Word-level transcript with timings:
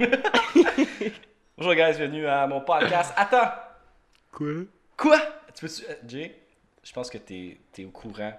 Bonjour 1.58 1.74
guys, 1.74 1.94
bienvenue 1.98 2.26
à 2.26 2.46
mon 2.46 2.62
podcast. 2.62 3.12
Attends! 3.16 3.50
Quoi? 4.32 4.46
Quoi? 4.96 5.18
Tu 5.54 5.66
peux-tu. 5.66 5.82
euh, 5.90 5.94
Jay, 6.08 6.40
je 6.82 6.92
pense 6.92 7.10
que 7.10 7.18
t'es 7.18 7.58
es 7.76 7.84
au 7.84 7.90
courant 7.90 8.32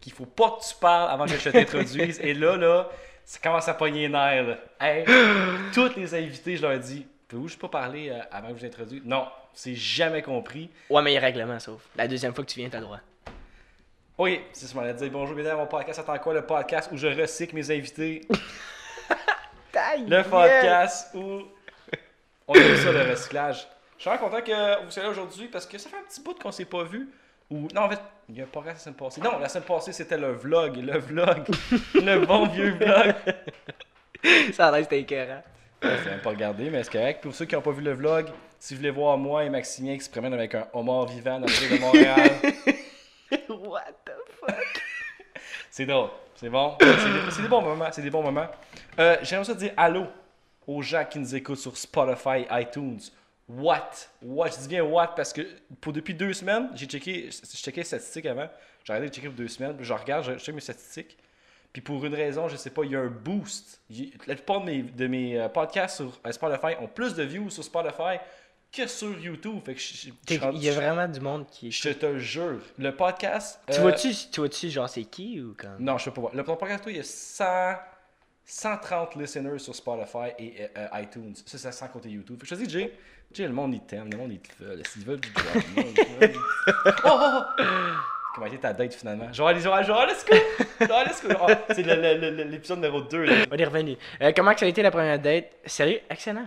qu'il 0.00 0.12
faut 0.12 0.26
pas 0.26 0.58
que 0.58 0.68
tu 0.68 0.74
parles 0.78 1.10
avant 1.10 1.24
que 1.24 1.38
je 1.38 1.48
t'introduise. 1.48 2.20
Et 2.20 2.34
là, 2.34 2.56
là, 2.58 2.90
ça 3.24 3.38
commence 3.42 3.68
à 3.68 3.74
pogner 3.74 4.02
les 4.02 4.08
nerfs. 4.10 4.46
Là. 4.48 4.58
Hey, 4.80 5.04
tous 5.72 5.96
les 5.96 6.14
invités, 6.14 6.56
je 6.56 6.62
leur 6.62 6.78
dis 6.78 7.06
Pouvez-vous 7.26 7.56
pas 7.58 7.68
parler 7.68 8.10
euh, 8.10 8.20
avant 8.30 8.48
que 8.48 8.56
je 8.56 8.60
vous 8.60 8.66
introduise? 8.66 9.02
Non, 9.04 9.28
c'est 9.54 9.74
jamais 9.74 10.20
compris. 10.20 10.68
Ouais, 10.90 11.00
mais 11.02 11.12
il 11.12 11.14
y 11.14 11.18
a 11.18 11.20
règlement, 11.20 11.58
sauf. 11.58 11.80
La 11.96 12.06
deuxième 12.06 12.34
fois 12.34 12.44
que 12.44 12.50
tu 12.50 12.60
viens, 12.60 12.68
t'as 12.68 12.80
le 12.80 12.84
droit. 12.84 13.00
Oui, 14.18 14.42
c'est 14.52 14.66
ce 14.66 14.74
qu'on 14.74 14.80
allait 14.80 14.92
dire. 14.94 15.10
Bonjour, 15.10 15.34
bienvenue 15.34 15.54
à 15.54 15.56
mon 15.56 15.66
podcast. 15.66 16.00
Attends 16.00 16.18
quoi? 16.18 16.34
Le 16.34 16.42
podcast 16.42 16.90
où 16.92 16.98
je 16.98 17.06
recycle 17.06 17.54
mes 17.54 17.70
invités? 17.70 18.28
Le 19.96 20.22
podcast 20.22 21.14
où 21.14 21.42
on 22.46 22.54
aime 22.54 22.76
ça, 22.76 22.92
le 22.92 23.10
recyclage. 23.10 23.66
Je 23.96 24.02
suis 24.02 24.10
vraiment 24.10 24.28
content 24.28 24.42
que 24.42 24.84
vous 24.84 24.90
soyez 24.90 25.06
là 25.06 25.12
aujourd'hui 25.12 25.48
parce 25.48 25.66
que 25.66 25.78
ça 25.78 25.88
fait 25.88 25.96
un 25.96 26.02
petit 26.02 26.20
bout 26.20 26.38
qu'on 26.38 26.52
s'est 26.52 26.64
pas 26.64 26.84
vu. 26.84 27.08
Ou, 27.50 27.66
non, 27.74 27.82
en 27.82 27.88
fait, 27.88 28.00
il 28.28 28.36
y 28.36 28.42
a 28.42 28.46
pas 28.46 28.62
la 28.64 28.76
semaine 28.76 28.94
passée. 28.94 29.20
Non, 29.20 29.38
la 29.38 29.48
semaine 29.48 29.64
passée, 29.64 29.92
c'était 29.92 30.18
le 30.18 30.32
vlog. 30.32 30.76
Le 30.76 30.98
vlog. 30.98 31.44
le 31.94 32.26
bon 32.26 32.46
vieux 32.46 32.72
vlog. 32.72 33.14
Ça 34.52 34.68
a 34.68 34.72
l'air 34.72 34.82
c'était 34.82 35.00
écœurant. 35.00 35.42
Ouais, 35.82 35.96
c'est 36.02 36.10
même 36.10 36.20
pas 36.20 36.30
regardé, 36.30 36.70
mais 36.70 36.82
c'est 36.84 36.92
correct. 36.92 37.22
Pour 37.22 37.34
ceux 37.34 37.46
qui 37.46 37.54
n'ont 37.54 37.62
pas 37.62 37.70
vu 37.70 37.82
le 37.82 37.92
vlog, 37.92 38.26
si 38.58 38.74
vous 38.74 38.78
voulez 38.78 38.90
voir 38.90 39.16
moi 39.16 39.44
et 39.44 39.50
Maximien 39.50 39.96
qui 39.96 40.04
se 40.04 40.10
promènent 40.10 40.34
avec 40.34 40.54
un 40.54 40.66
homard 40.74 41.06
vivant 41.06 41.40
dans 41.40 41.46
le 41.46 41.52
ville 41.52 41.78
de 41.78 41.80
Montréal, 41.80 42.30
What 43.48 43.92
the 44.04 44.12
fuck? 44.40 44.82
c'est 45.70 45.86
drôle. 45.86 46.10
C'est 46.38 46.50
bon? 46.50 46.76
C'est 47.30 47.42
des, 47.42 47.48
bons 47.48 47.62
moments. 47.62 47.88
C'est 47.90 48.02
des 48.02 48.10
bons 48.10 48.22
moments. 48.22 48.46
Euh, 49.00 49.16
J'aimerais 49.22 49.44
ça 49.44 49.54
dire 49.54 49.72
allô 49.76 50.06
aux 50.68 50.82
gens 50.82 51.04
qui 51.04 51.18
nous 51.18 51.34
écoutent 51.34 51.58
sur 51.58 51.76
Spotify, 51.76 52.46
iTunes. 52.52 53.00
What? 53.48 53.90
What? 54.22 54.50
Je 54.50 54.58
dis 54.58 54.68
bien 54.68 54.84
what 54.84 55.14
parce 55.16 55.32
que 55.32 55.42
pour 55.80 55.92
depuis 55.92 56.14
deux 56.14 56.32
semaines, 56.32 56.68
j'ai 56.76 56.86
checké, 56.86 57.30
je 57.30 57.56
checkais 57.56 57.80
les 57.80 57.86
statistiques 57.86 58.26
avant. 58.26 58.48
J'ai 58.84 58.92
arrêté 58.92 59.08
de 59.08 59.14
checker 59.14 59.26
pour 59.26 59.36
deux 59.36 59.48
semaines. 59.48 59.76
Puis 59.76 59.84
je 59.84 59.92
regarde, 59.92 60.26
je 60.26 60.38
check 60.38 60.54
mes 60.54 60.60
statistiques. 60.60 61.18
Puis 61.72 61.82
pour 61.82 62.04
une 62.04 62.14
raison, 62.14 62.46
je 62.46 62.56
sais 62.56 62.70
pas, 62.70 62.84
il 62.84 62.92
y 62.92 62.96
a 62.96 63.00
un 63.00 63.08
boost. 63.08 63.80
La 64.28 64.36
plupart 64.36 64.60
de 64.60 64.66
mes, 64.66 64.82
de 64.82 65.06
mes 65.08 65.40
euh, 65.40 65.48
podcasts 65.48 65.96
sur 65.96 66.20
euh, 66.24 66.30
Spotify 66.30 66.76
ont 66.80 66.86
plus 66.86 67.14
de 67.14 67.24
views 67.24 67.50
sur 67.50 67.64
Spotify 67.64 68.20
que 68.72 68.86
sur 68.86 69.18
YouTube. 69.18 69.60
Fait 69.64 69.74
que 69.74 69.80
je- 69.80 69.94
je- 69.94 70.34
je 70.34 70.50
Il 70.52 70.62
y 70.62 70.68
a 70.68 70.72
vraiment 70.72 71.08
du 71.08 71.20
monde 71.20 71.46
qui. 71.50 71.70
Je 71.72 71.88
te 71.90 72.18
jure. 72.18 72.60
Le 72.78 72.94
podcast. 72.94 73.60
Tu 73.70 73.78
euh, 73.78 73.82
vois-tu, 73.82 74.10
tu 74.30 74.40
vois-tu, 74.40 74.70
genre, 74.70 74.88
c'est 74.88 75.04
qui 75.04 75.40
ou 75.40 75.54
comme? 75.58 75.76
Non, 75.78 75.96
je 75.98 76.04
peux 76.06 76.12
pas 76.12 76.20
voir. 76.22 76.34
Le 76.34 76.44
podcast, 76.44 76.82
toi, 76.82 76.92
il 76.92 76.98
y 76.98 77.00
a 77.00 77.04
100, 77.04 77.44
130 78.44 79.16
listeners 79.16 79.58
sur 79.58 79.74
Spotify 79.74 80.32
et 80.38 80.54
euh, 80.76 80.86
iTunes. 80.94 81.34
Ça, 81.46 81.58
c'est 81.58 81.72
sans 81.72 81.88
compter 81.88 82.08
YouTube. 82.10 82.36
Fait 82.40 82.46
que 82.46 82.54
je 82.56 82.60
te 82.62 82.66
dis, 82.66 82.70
Jay, 82.78 82.92
Jay, 83.32 83.46
le 83.46 83.52
monde, 83.52 83.74
il 83.74 83.80
t'aime. 83.80 84.08
Le 84.10 84.16
monde, 84.16 84.32
il 84.32 84.40
te 84.40 84.62
veut. 84.62 84.82
S'ils 84.90 85.04
veulent 85.04 85.20
du. 85.20 85.28
Oh, 87.04 87.10
oh, 87.10 87.40
oh! 87.58 87.62
Comment 88.34 88.46
a 88.46 88.48
été 88.50 88.58
ta 88.58 88.72
date 88.72 88.94
finalement? 88.94 89.32
Genre, 89.32 89.48
allez, 89.48 89.60
genre, 89.60 89.82
genre, 89.82 90.06
let's 90.06 90.24
go! 90.24 90.36
Genre, 90.86 91.04
let's 91.04 91.22
go! 91.22 91.34
Oh, 91.40 91.46
c'est 91.74 91.82
l'épisode 91.82 92.78
numéro 92.78 93.00
2. 93.02 93.22
Là. 93.24 93.34
On 93.50 93.56
est 93.56 93.64
revenu. 93.64 93.96
Euh, 94.22 94.32
comment 94.36 94.52
que 94.54 94.60
ça 94.60 94.66
a 94.66 94.68
été 94.68 94.82
la 94.82 94.90
première 94.90 95.18
date? 95.18 95.46
Sérieux? 95.66 96.00
Excellent. 96.08 96.46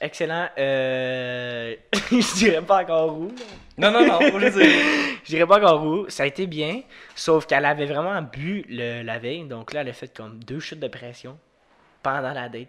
Excellent. 0.00 0.48
Euh... 0.58 1.74
je 2.10 2.34
dirais 2.36 2.62
pas 2.62 2.82
encore 2.82 3.16
où. 3.18 3.32
Non, 3.78 3.90
non, 3.90 4.06
non, 4.06 4.20
faut 4.30 4.40
juste 4.40 4.58
dire. 4.58 4.66
Je 5.24 5.30
dirais 5.32 5.46
pas 5.46 5.56
encore 5.56 5.84
où. 5.84 6.08
Ça 6.08 6.22
a 6.22 6.26
été 6.26 6.46
bien. 6.46 6.82
Sauf 7.14 7.46
qu'elle 7.46 7.64
avait 7.64 7.86
vraiment 7.86 8.20
bu 8.22 8.64
le, 8.68 9.02
la 9.02 9.18
veille. 9.18 9.44
Donc 9.44 9.72
là, 9.72 9.80
elle 9.80 9.88
a 9.88 9.92
fait 9.92 10.14
comme 10.14 10.38
deux 10.44 10.60
chutes 10.60 10.80
de 10.80 10.88
pression 10.88 11.38
pendant 12.02 12.32
la 12.32 12.48
date. 12.48 12.68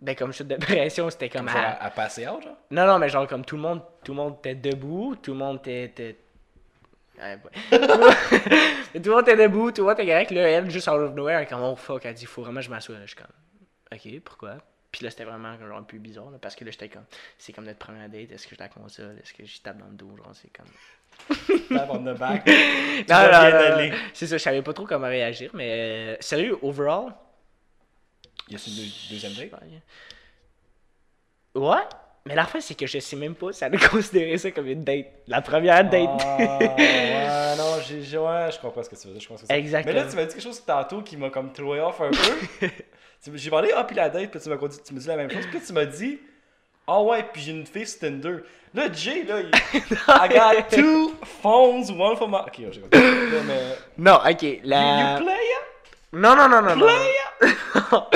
Ben, 0.00 0.14
comme 0.16 0.32
chute 0.32 0.48
de 0.48 0.56
pression, 0.64 1.08
c'était 1.10 1.28
comme. 1.28 1.48
Genre, 1.48 1.56
à- 1.58 1.84
à, 1.84 1.90
passer 1.90 2.26
out, 2.28 2.42
genre? 2.42 2.56
Non, 2.70 2.86
non, 2.86 2.98
mais 2.98 3.08
genre 3.08 3.26
comme 3.26 3.44
tout 3.44 3.56
le 3.56 3.62
monde, 3.62 3.80
tout 4.04 4.12
le 4.12 4.16
monde 4.16 4.36
était 4.40 4.54
debout, 4.56 5.16
tout 5.22 5.32
le 5.32 5.38
monde 5.38 5.58
était. 5.58 5.84
était- 5.84 6.18
Ouais, 7.16 7.38
ouais. 7.44 7.78
tout 9.00 9.08
le 9.08 9.10
monde 9.12 9.28
était 9.28 9.36
debout, 9.36 9.70
tout 9.70 9.82
le 9.82 9.86
monde 9.88 9.98
était 10.00 10.10
correct. 10.10 10.30
Là, 10.32 10.40
elle, 10.48 10.68
juste 10.70 10.88
out 10.88 10.94
of 11.00 11.14
nowhere, 11.14 11.36
elle 11.36 11.42
est 11.44 11.46
comme 11.46 11.62
oh 11.62 11.76
fuck, 11.76 12.04
elle 12.04 12.14
dit 12.14 12.26
faut 12.26 12.42
vraiment 12.42 12.58
que 12.58 12.66
je 12.66 12.70
m'assoie. 12.70 12.96
Je 13.02 13.06
suis 13.06 13.16
comme 13.16 13.26
ok, 13.92 14.20
pourquoi? 14.24 14.56
Puis 14.94 15.02
là, 15.04 15.10
c'était 15.10 15.24
vraiment 15.24 15.58
genre 15.58 15.76
un 15.76 15.82
peu 15.82 15.98
bizarre, 15.98 16.30
là, 16.30 16.38
parce 16.40 16.54
que 16.54 16.64
là, 16.64 16.70
j'étais 16.70 16.88
comme 16.88 17.02
c'est 17.36 17.52
comme 17.52 17.64
notre 17.64 17.80
première 17.80 18.08
date, 18.08 18.30
est-ce 18.30 18.46
que 18.46 18.54
je 18.54 18.60
la 18.60 18.68
console, 18.68 19.18
est-ce 19.20 19.32
que 19.34 19.44
je 19.44 19.58
tape 19.60 19.76
dans 19.78 19.86
le 19.86 19.94
dos, 19.94 20.16
genre 20.16 20.30
c'est 20.40 20.52
comme. 20.52 20.68
Tap 21.76 21.88
on 21.90 21.98
the 21.98 22.16
back. 22.16 22.46
Non, 23.08 23.88
non. 23.88 23.96
C'est 24.12 24.28
ça, 24.28 24.36
je 24.38 24.42
savais 24.42 24.62
pas 24.62 24.72
trop 24.72 24.86
comment 24.86 25.08
réagir, 25.08 25.50
mais 25.52 26.14
euh, 26.14 26.16
sérieux, 26.20 26.56
overall, 26.62 27.12
Y 28.48 28.54
a 28.54 28.58
une 28.68 28.76
deux- 28.76 28.92
deuxième 29.10 29.32
date? 29.32 29.50
ouais. 31.56 31.76
Mais 32.26 32.36
la 32.36 32.44
fin, 32.46 32.60
c'est 32.60 32.74
que 32.76 32.86
je 32.86 33.00
sais 33.00 33.16
même 33.16 33.34
pas 33.34 33.52
si 33.52 33.64
elle 33.64 33.74
a 33.74 33.88
considéré 33.88 34.38
ça 34.38 34.52
comme 34.52 34.68
une 34.68 34.84
date. 34.84 35.06
La 35.26 35.42
première 35.42 35.82
date. 35.90 36.08
Ah, 36.20 36.38
ouais, 36.38 37.56
non, 37.58 37.80
j'ai, 37.86 38.16
ouais, 38.16 38.48
je 38.52 38.60
comprends 38.60 38.82
ce 38.84 38.88
que 38.88 38.94
tu 38.96 39.08
veux 39.08 39.12
dire. 39.14 39.20
Je 39.22 39.26
comprends 39.28 39.42
ce 39.44 39.48
que 39.48 39.52
tu 39.52 39.54
veux 39.54 39.60
dire. 39.60 39.64
Exactement. 39.66 39.92
Mais 39.94 40.00
là, 40.04 40.08
tu 40.08 40.16
m'as 40.16 40.24
dit 40.24 40.34
quelque 40.34 40.42
chose 40.42 40.64
tantôt 40.64 41.02
qui 41.02 41.16
m'a 41.16 41.30
comme 41.30 41.52
throwé 41.52 41.80
off 41.80 42.00
un 42.00 42.10
peu. 42.10 42.68
J'ai 43.32 43.50
parlé, 43.50 43.70
ah, 43.74 43.84
puis 43.84 43.96
la 43.96 44.08
date, 44.08 44.30
puis 44.30 44.40
tu 44.40 44.48
m'as, 44.48 44.56
dit, 44.56 44.78
tu 44.84 44.94
m'as 44.94 45.00
dit 45.00 45.06
la 45.06 45.16
même 45.16 45.30
chose. 45.30 45.46
Puis 45.50 45.60
tu 45.60 45.72
m'as 45.72 45.86
dit, 45.86 46.18
ah 46.86 47.02
ouais, 47.02 47.24
puis 47.32 47.42
j'ai 47.42 47.52
une 47.52 47.66
fille 47.66 47.86
sur 47.86 48.00
Tinder. 48.00 48.38
Là, 48.74 48.92
Jay, 48.92 49.22
là, 49.24 49.40
il. 49.40 49.50
I 50.08 50.28
got 50.28 50.68
two 50.70 51.14
phones, 51.42 51.90
one 51.90 52.16
for 52.16 52.28
my. 52.28 52.38
Ok, 52.38 52.60
j'ai 52.70 52.80
compris. 52.80 53.00
Mais. 53.46 53.78
Non, 53.96 54.18
ok. 54.28 54.42
You, 54.42 54.58
La... 54.64 55.18
you 55.18 55.24
play? 55.24 55.34
Non, 56.12 56.36
non, 56.36 56.48
non, 56.48 56.62
non, 56.62 56.76
non. 56.76 56.86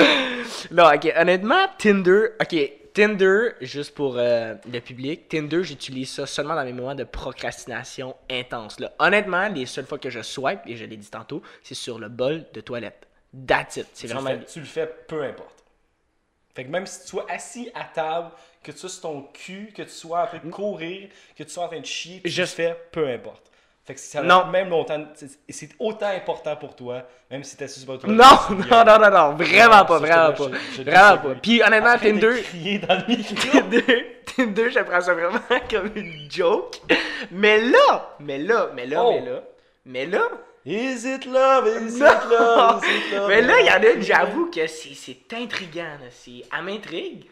non, 0.71 0.85
ok, 0.93 1.13
honnêtement, 1.17 1.67
Tinder, 1.77 2.29
ok, 2.39 2.71
Tinder, 2.93 3.55
juste 3.59 3.93
pour 3.93 4.15
euh, 4.17 4.55
le 4.71 4.79
public, 4.79 5.27
Tinder, 5.27 5.63
j'utilise 5.63 6.09
ça 6.09 6.25
seulement 6.25 6.55
dans 6.55 6.63
mes 6.63 6.71
moments 6.71 6.95
de 6.95 7.03
procrastination 7.03 8.15
intense. 8.29 8.79
Là. 8.79 8.93
Honnêtement, 8.99 9.49
les 9.49 9.65
seules 9.65 9.85
fois 9.85 9.97
que 9.97 10.09
je 10.09 10.21
swipe, 10.21 10.61
et 10.65 10.77
je 10.77 10.85
l'ai 10.85 10.95
dit 10.95 11.09
tantôt, 11.09 11.41
c'est 11.61 11.75
sur 11.75 11.99
le 11.99 12.07
bol 12.07 12.45
de 12.53 12.61
toilette. 12.61 13.08
That's 13.47 13.77
it. 13.77 13.87
C'est 13.93 14.07
vraiment. 14.07 14.31
le 14.31 14.39
fais, 14.39 14.45
tu 14.45 14.59
le 14.59 14.65
fais 14.65 14.87
peu 15.07 15.23
importe. 15.23 15.63
Fait 16.55 16.65
que 16.65 16.69
même 16.69 16.85
si 16.87 17.01
tu 17.01 17.07
sois 17.07 17.25
assis 17.29 17.69
à 17.75 17.83
table, 17.83 18.31
que 18.63 18.71
tu 18.71 18.77
sois 18.79 18.89
sur 18.89 19.01
ton 19.01 19.21
cul, 19.33 19.71
que 19.75 19.83
tu 19.83 19.89
sois 19.89 20.23
en 20.23 20.27
train 20.27 20.39
de 20.43 20.49
courir, 20.51 21.09
que 21.37 21.43
tu 21.43 21.49
sois 21.49 21.65
en 21.65 21.67
train 21.67 21.79
de 21.79 21.85
chier, 21.85 22.21
tu 22.23 22.29
Je- 22.29 22.41
le 22.41 22.47
fais 22.47 22.75
peu 22.91 23.07
importe. 23.07 23.43
Fait 23.85 23.93
que 23.95 23.99
ça 24.01 24.21
Non. 24.21 24.45
même 24.47 24.69
longtemps, 24.69 25.03
c'est- 25.49 25.69
autant 25.79 26.07
important 26.09 26.55
pour 26.55 26.75
toi, 26.75 27.03
même 27.31 27.43
si 27.43 27.55
t'es 27.57 27.65
assis 27.65 27.79
sur 27.79 28.07
Non, 28.07 28.25
non, 28.49 28.83
non, 28.85 28.99
non, 28.99 29.09
non, 29.09 29.35
vraiment 29.35 29.83
pas, 29.85 29.97
vraiment 29.99 30.33
pas. 30.33 30.47
Vraiment 30.83 31.17
pas. 31.17 31.35
Puis 31.41 31.61
honnêtement, 31.63 31.97
Tinder. 31.97 32.43
Tinder, 32.53 34.21
Tinder, 34.25 34.69
je 34.71 34.79
prends 34.81 35.01
ça 35.01 35.13
vraiment 35.13 35.39
comme 35.69 35.91
une 35.95 36.29
joke. 36.29 36.81
Mais 37.31 37.61
là, 37.61 38.15
mais 38.19 38.37
là, 38.37 38.69
mais 38.75 38.85
là, 38.85 39.03
Oh. 39.03 39.11
mais 39.13 39.25
là, 39.31 39.43
mais 39.85 40.05
là, 40.05 40.21
Is 40.65 41.05
it 41.05 41.25
love? 41.25 41.67
Is 41.67 41.95
it 41.95 42.01
love? 42.29 42.83
Is 42.83 42.89
it 42.89 43.11
love? 43.13 43.27
Mais 43.29 43.41
là, 43.41 43.59
il 43.59 43.65
y 43.65 43.69
en 43.69 43.97
a 43.97 44.01
j'avoue 44.01 44.51
que 44.51 44.67
c'est 44.67 45.33
intriguant. 45.33 45.83
là. 46.01 46.09
C'est, 46.11 46.43
elle 46.55 46.63
m'intrigue. 46.65 47.25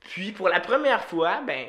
Puis 0.00 0.32
pour 0.32 0.48
la 0.48 0.60
première 0.60 1.04
fois, 1.04 1.40
ben. 1.46 1.66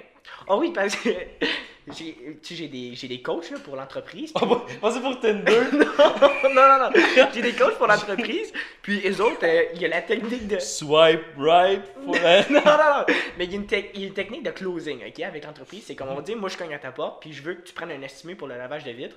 Oh 0.48 0.58
oui, 0.60 0.72
parce 0.76 0.94
que 0.98 1.10
j'ai, 1.88 2.14
tu 2.14 2.38
sais, 2.44 2.56
j'ai 2.56 2.68
des, 2.68 2.94
j'ai 2.96 3.08
des 3.08 3.22
coachs 3.22 3.50
là, 3.50 3.58
pour 3.64 3.78
l'entreprise. 3.78 4.34
Ah, 4.36 4.46
bah, 4.46 4.66
ah, 4.84 4.90
c'est 4.94 5.00
pour 5.00 5.18
Tinder. 5.22 5.62
non, 5.74 6.54
non, 6.54 6.80
non. 6.80 6.90
J'ai 7.34 7.42
des 7.42 7.54
coachs 7.54 7.78
pour 7.78 7.88
l'entreprise. 7.88 8.52
Puis 8.82 9.00
les 9.00 9.22
autres, 9.22 9.44
euh, 9.44 9.64
il 9.74 9.82
y 9.82 9.86
a 9.86 9.88
la 9.88 10.02
technique 10.02 10.48
de. 10.48 10.60
Swipe 10.60 11.24
right 11.38 11.82
for 11.96 12.14
non, 12.52 12.62
non, 12.62 12.62
non. 12.66 13.06
Mais 13.38 13.46
il 13.46 13.52
y, 13.52 13.54
a 13.54 13.58
une 13.58 13.66
tec- 13.66 13.92
il 13.94 14.02
y 14.02 14.04
a 14.04 14.08
une 14.08 14.14
technique 14.14 14.44
de 14.44 14.52
closing, 14.52 15.00
OK, 15.08 15.20
avec 15.22 15.46
l'entreprise. 15.46 15.86
C'est 15.88 15.96
comme 15.96 16.10
on 16.10 16.20
dit, 16.22 16.36
moi, 16.36 16.50
je 16.50 16.58
cogne 16.58 16.74
à 16.74 16.80
ta 16.80 16.92
porte, 16.92 17.22
puis 17.22 17.32
je 17.32 17.42
veux 17.42 17.54
que 17.54 17.62
tu 17.62 17.74
prennes 17.74 17.92
un 17.92 18.02
estimé 18.02 18.36
pour 18.36 18.50
le 18.50 18.58
lavage 18.58 18.84
de 18.84 18.92
vitres. 18.92 19.16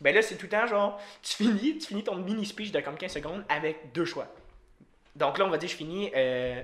Ben 0.00 0.14
là, 0.14 0.22
c'est 0.22 0.36
tout 0.36 0.46
le 0.46 0.50
temps 0.50 0.66
genre, 0.66 1.00
tu 1.22 1.34
finis, 1.34 1.78
tu 1.78 1.88
finis 1.88 2.04
ton 2.04 2.16
mini 2.16 2.46
speech 2.46 2.72
de 2.72 2.80
comme 2.80 2.96
15 2.96 3.12
secondes 3.12 3.44
avec 3.48 3.92
deux 3.92 4.04
choix. 4.04 4.26
Donc 5.16 5.38
là, 5.38 5.44
on 5.44 5.50
va 5.50 5.58
dire, 5.58 5.68
je 5.68 5.76
finis. 5.76 6.10
Euh... 6.14 6.62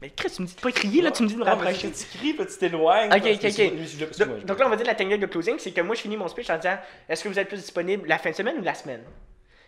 Mais 0.00 0.10
Chris, 0.10 0.30
tu 0.34 0.42
me 0.42 0.46
dis 0.46 0.54
de 0.54 0.60
pas 0.60 0.72
crier, 0.72 1.02
là, 1.02 1.10
tu 1.10 1.22
me 1.22 1.28
dis 1.28 1.34
de 1.34 1.40
me 1.40 1.44
rapprocher. 1.44 1.90
Tu 1.90 2.18
cries, 2.18 2.34
puis 2.34 2.46
tu 2.46 2.58
t'éloignes. 2.58 3.12
Ok, 3.12 3.22
ok, 3.22 3.44
ok. 3.44 4.18
Donc, 4.18 4.44
donc 4.44 4.58
là, 4.58 4.66
on 4.66 4.70
va 4.70 4.76
dire 4.76 4.86
la 4.86 4.94
technique 4.94 5.20
de 5.20 5.26
closing, 5.26 5.58
c'est 5.58 5.72
que 5.72 5.80
moi, 5.80 5.94
je 5.94 6.00
finis 6.02 6.16
mon 6.16 6.28
speech 6.28 6.50
en 6.50 6.56
disant, 6.56 6.78
est-ce 7.08 7.24
que 7.24 7.28
vous 7.28 7.38
êtes 7.38 7.48
plus 7.48 7.58
disponible 7.58 8.08
la 8.08 8.18
fin 8.18 8.30
de 8.30 8.34
semaine 8.34 8.58
ou 8.58 8.62
la 8.62 8.74
semaine? 8.74 9.02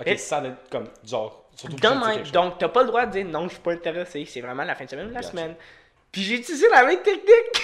Ok, 0.00 0.08
Et- 0.08 0.16
ça 0.16 0.42
être 0.44 0.69
comme, 0.70 0.88
genre, 1.04 1.49
surtout 1.54 1.76
Dans. 1.76 2.22
Donc, 2.32 2.58
t'as 2.58 2.69
pas 2.69 2.82
le 2.82 2.88
droit 2.88 3.06
de 3.06 3.12
dire 3.12 3.26
non, 3.26 3.44
je 3.44 3.54
suis 3.54 3.62
pas 3.62 3.72
intéressé. 3.72 4.25
C'est 4.26 4.40
vraiment 4.40 4.64
la 4.64 4.75
fin 4.75 4.84
de 4.84 4.90
semaine 4.90 5.08
ou 5.08 5.14
la 5.14 5.22
semaine. 5.22 5.54
Puis 6.12 6.22
j'ai 6.22 6.37
utilisé 6.37 6.66
la 6.70 6.84
même 6.84 7.02
technique 7.02 7.62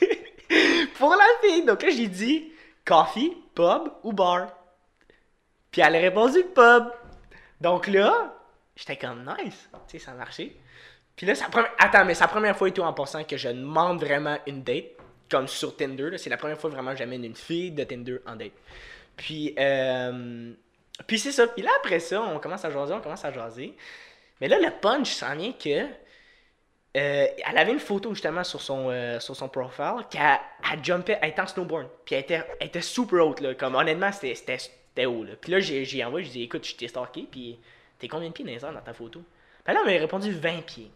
pour 0.98 1.10
la 1.10 1.26
fille. 1.42 1.64
Donc 1.64 1.82
là, 1.82 1.90
j'ai 1.90 2.06
dit 2.06 2.52
coffee, 2.84 3.36
pub 3.54 3.88
ou 4.02 4.12
bar. 4.12 4.48
Puis 5.72 5.80
elle 5.80 5.96
a 5.96 5.98
répondu 5.98 6.44
pub. 6.54 6.92
Donc 7.60 7.88
là, 7.88 8.34
j'étais 8.76 8.96
comme 8.96 9.24
nice. 9.24 9.68
Tu 9.88 9.98
sais, 9.98 10.04
ça 10.04 10.12
a 10.12 10.14
marché. 10.14 10.56
Puis 11.16 11.26
là, 11.26 11.32
la 11.32 11.48
première... 11.48 11.72
Attends, 11.78 12.04
mais 12.04 12.14
la 12.14 12.28
première 12.28 12.56
fois 12.56 12.68
et 12.68 12.72
tout 12.72 12.82
en 12.82 12.92
passant 12.92 13.24
que 13.24 13.36
je 13.36 13.48
demande 13.48 14.00
vraiment 14.00 14.38
une 14.46 14.62
date. 14.62 14.92
Comme 15.30 15.48
sur 15.48 15.74
Tinder. 15.74 16.18
C'est 16.18 16.28
la 16.28 16.36
première 16.36 16.58
fois 16.58 16.68
vraiment 16.68 16.92
que 16.92 16.98
j'amène 16.98 17.24
une 17.24 17.34
fille 17.34 17.70
de 17.70 17.84
Tinder 17.84 18.18
en 18.26 18.36
date. 18.36 18.52
Puis, 19.16 19.54
euh... 19.58 20.52
Puis 21.06 21.18
c'est 21.18 21.32
ça. 21.32 21.46
Puis 21.46 21.62
là, 21.62 21.70
après 21.78 22.00
ça, 22.00 22.20
on 22.20 22.38
commence 22.38 22.64
à 22.66 22.70
jaser, 22.70 22.92
on 22.92 23.00
commence 23.00 23.24
à 23.24 23.32
jaser. 23.32 23.74
Mais 24.42 24.48
là, 24.48 24.58
le 24.58 24.70
punch 24.80 25.10
s'en 25.10 25.34
vient 25.34 25.52
que 25.52 25.84
euh, 26.94 27.26
elle 27.48 27.58
avait 27.58 27.72
une 27.72 27.80
photo 27.80 28.12
justement 28.12 28.44
sur 28.44 28.60
son, 28.60 28.90
euh, 28.90 29.18
sur 29.20 29.34
son 29.34 29.48
profile 29.48 30.04
qu'elle 30.10 30.38
elle 30.70 30.84
jumpait, 30.84 31.18
elle 31.22 31.30
était 31.30 31.40
en 31.40 31.46
snowboard. 31.46 31.88
Puis 32.04 32.14
elle 32.14 32.22
était, 32.22 32.44
elle 32.60 32.66
était 32.66 32.82
super 32.82 33.26
haute, 33.26 33.40
là. 33.40 33.54
Comme 33.54 33.74
honnêtement, 33.74 34.12
c'était, 34.12 34.58
c'était, 34.92 35.02
c'était 35.02 35.06
haut, 35.06 35.24
là. 35.24 35.32
Puis 35.40 35.52
là, 35.52 35.60
j'ai, 35.60 36.04
envoyé, 36.04 36.26
je 36.26 36.32
dis 36.32 36.42
écoute, 36.42 36.66
je 36.66 36.74
t'ai 36.74 36.88
stalké, 36.88 37.26
puis 37.30 37.58
t'es 37.98 38.08
combien 38.08 38.28
de 38.28 38.32
pieds 38.32 38.44
dans 38.44 38.50
les 38.50 38.64
airs 38.64 38.72
dans 38.72 38.80
ta 38.80 38.92
photo? 38.92 39.22
Puis 39.64 39.74
là, 39.74 39.80
elle 39.84 39.92
m'a 39.94 40.00
répondu 40.00 40.32
20 40.32 40.62
pieds. 40.62 40.90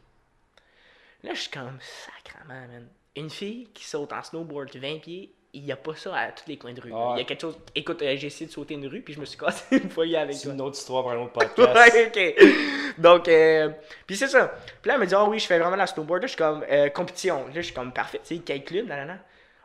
Là, 1.23 1.35
je 1.35 1.41
suis 1.41 1.51
comme 1.51 1.79
sacrement, 1.81 2.67
man. 2.69 2.89
Une 3.17 3.31
fille 3.31 3.69
qui 3.73 3.85
saute 3.85 4.13
en 4.13 4.23
snowboard 4.23 4.77
20 4.77 4.99
pieds, 4.99 5.33
il 5.55 5.63
n'y 5.63 5.73
a 5.73 5.77
pas 5.77 5.95
ça 5.95 6.15
à 6.15 6.33
tous 6.33 6.45
les 6.49 6.59
coins 6.59 6.75
de 6.75 6.81
rue. 6.83 6.93
Ah. 6.95 7.15
Il 7.17 7.21
y 7.21 7.23
a 7.23 7.25
quelque 7.25 7.41
chose. 7.41 7.59
Écoute, 7.75 8.03
euh, 8.03 8.15
j'ai 8.17 8.27
essayé 8.27 8.47
de 8.47 8.53
sauter 8.53 8.75
une 8.75 8.87
rue, 8.87 9.01
puis 9.01 9.15
je 9.15 9.21
me 9.21 9.25
suis 9.25 9.39
cassé 9.39 9.79
une 9.79 9.89
foyer 9.89 10.19
avec 10.19 10.37
C'est 10.37 10.51
une 10.51 10.61
autre 10.61 10.77
histoire 10.77 11.03
pour 11.03 11.13
un 11.13 11.19
autre 11.19 11.33
podcast. 11.57 11.95
Ouais, 11.95 12.07
ok. 12.09 12.99
Donc, 12.99 13.27
euh, 13.29 13.71
puis 14.07 14.17
c'est 14.17 14.29
ça. 14.29 14.53
Puis 14.83 14.89
là, 14.89 14.95
elle 14.95 15.01
me 15.01 15.07
dit, 15.07 15.15
ah 15.15 15.25
oui, 15.25 15.39
je 15.39 15.47
fais 15.47 15.59
vraiment 15.59 15.77
la 15.77 15.87
snowboard. 15.87 16.23
Là, 16.23 16.27
je 16.27 16.33
suis 16.33 16.39
comme, 16.39 16.65
euh, 16.71 16.91
compétition. 16.91 17.47
Là, 17.47 17.53
je 17.55 17.63
suis 17.63 17.75
comme, 17.75 17.93
parfait, 17.93 18.21
tu 18.23 18.37
sais, 18.37 18.43
quel 18.45 18.65
club, 18.65 18.89
là, 18.89 18.97
là, 18.97 19.05
là. 19.07 19.19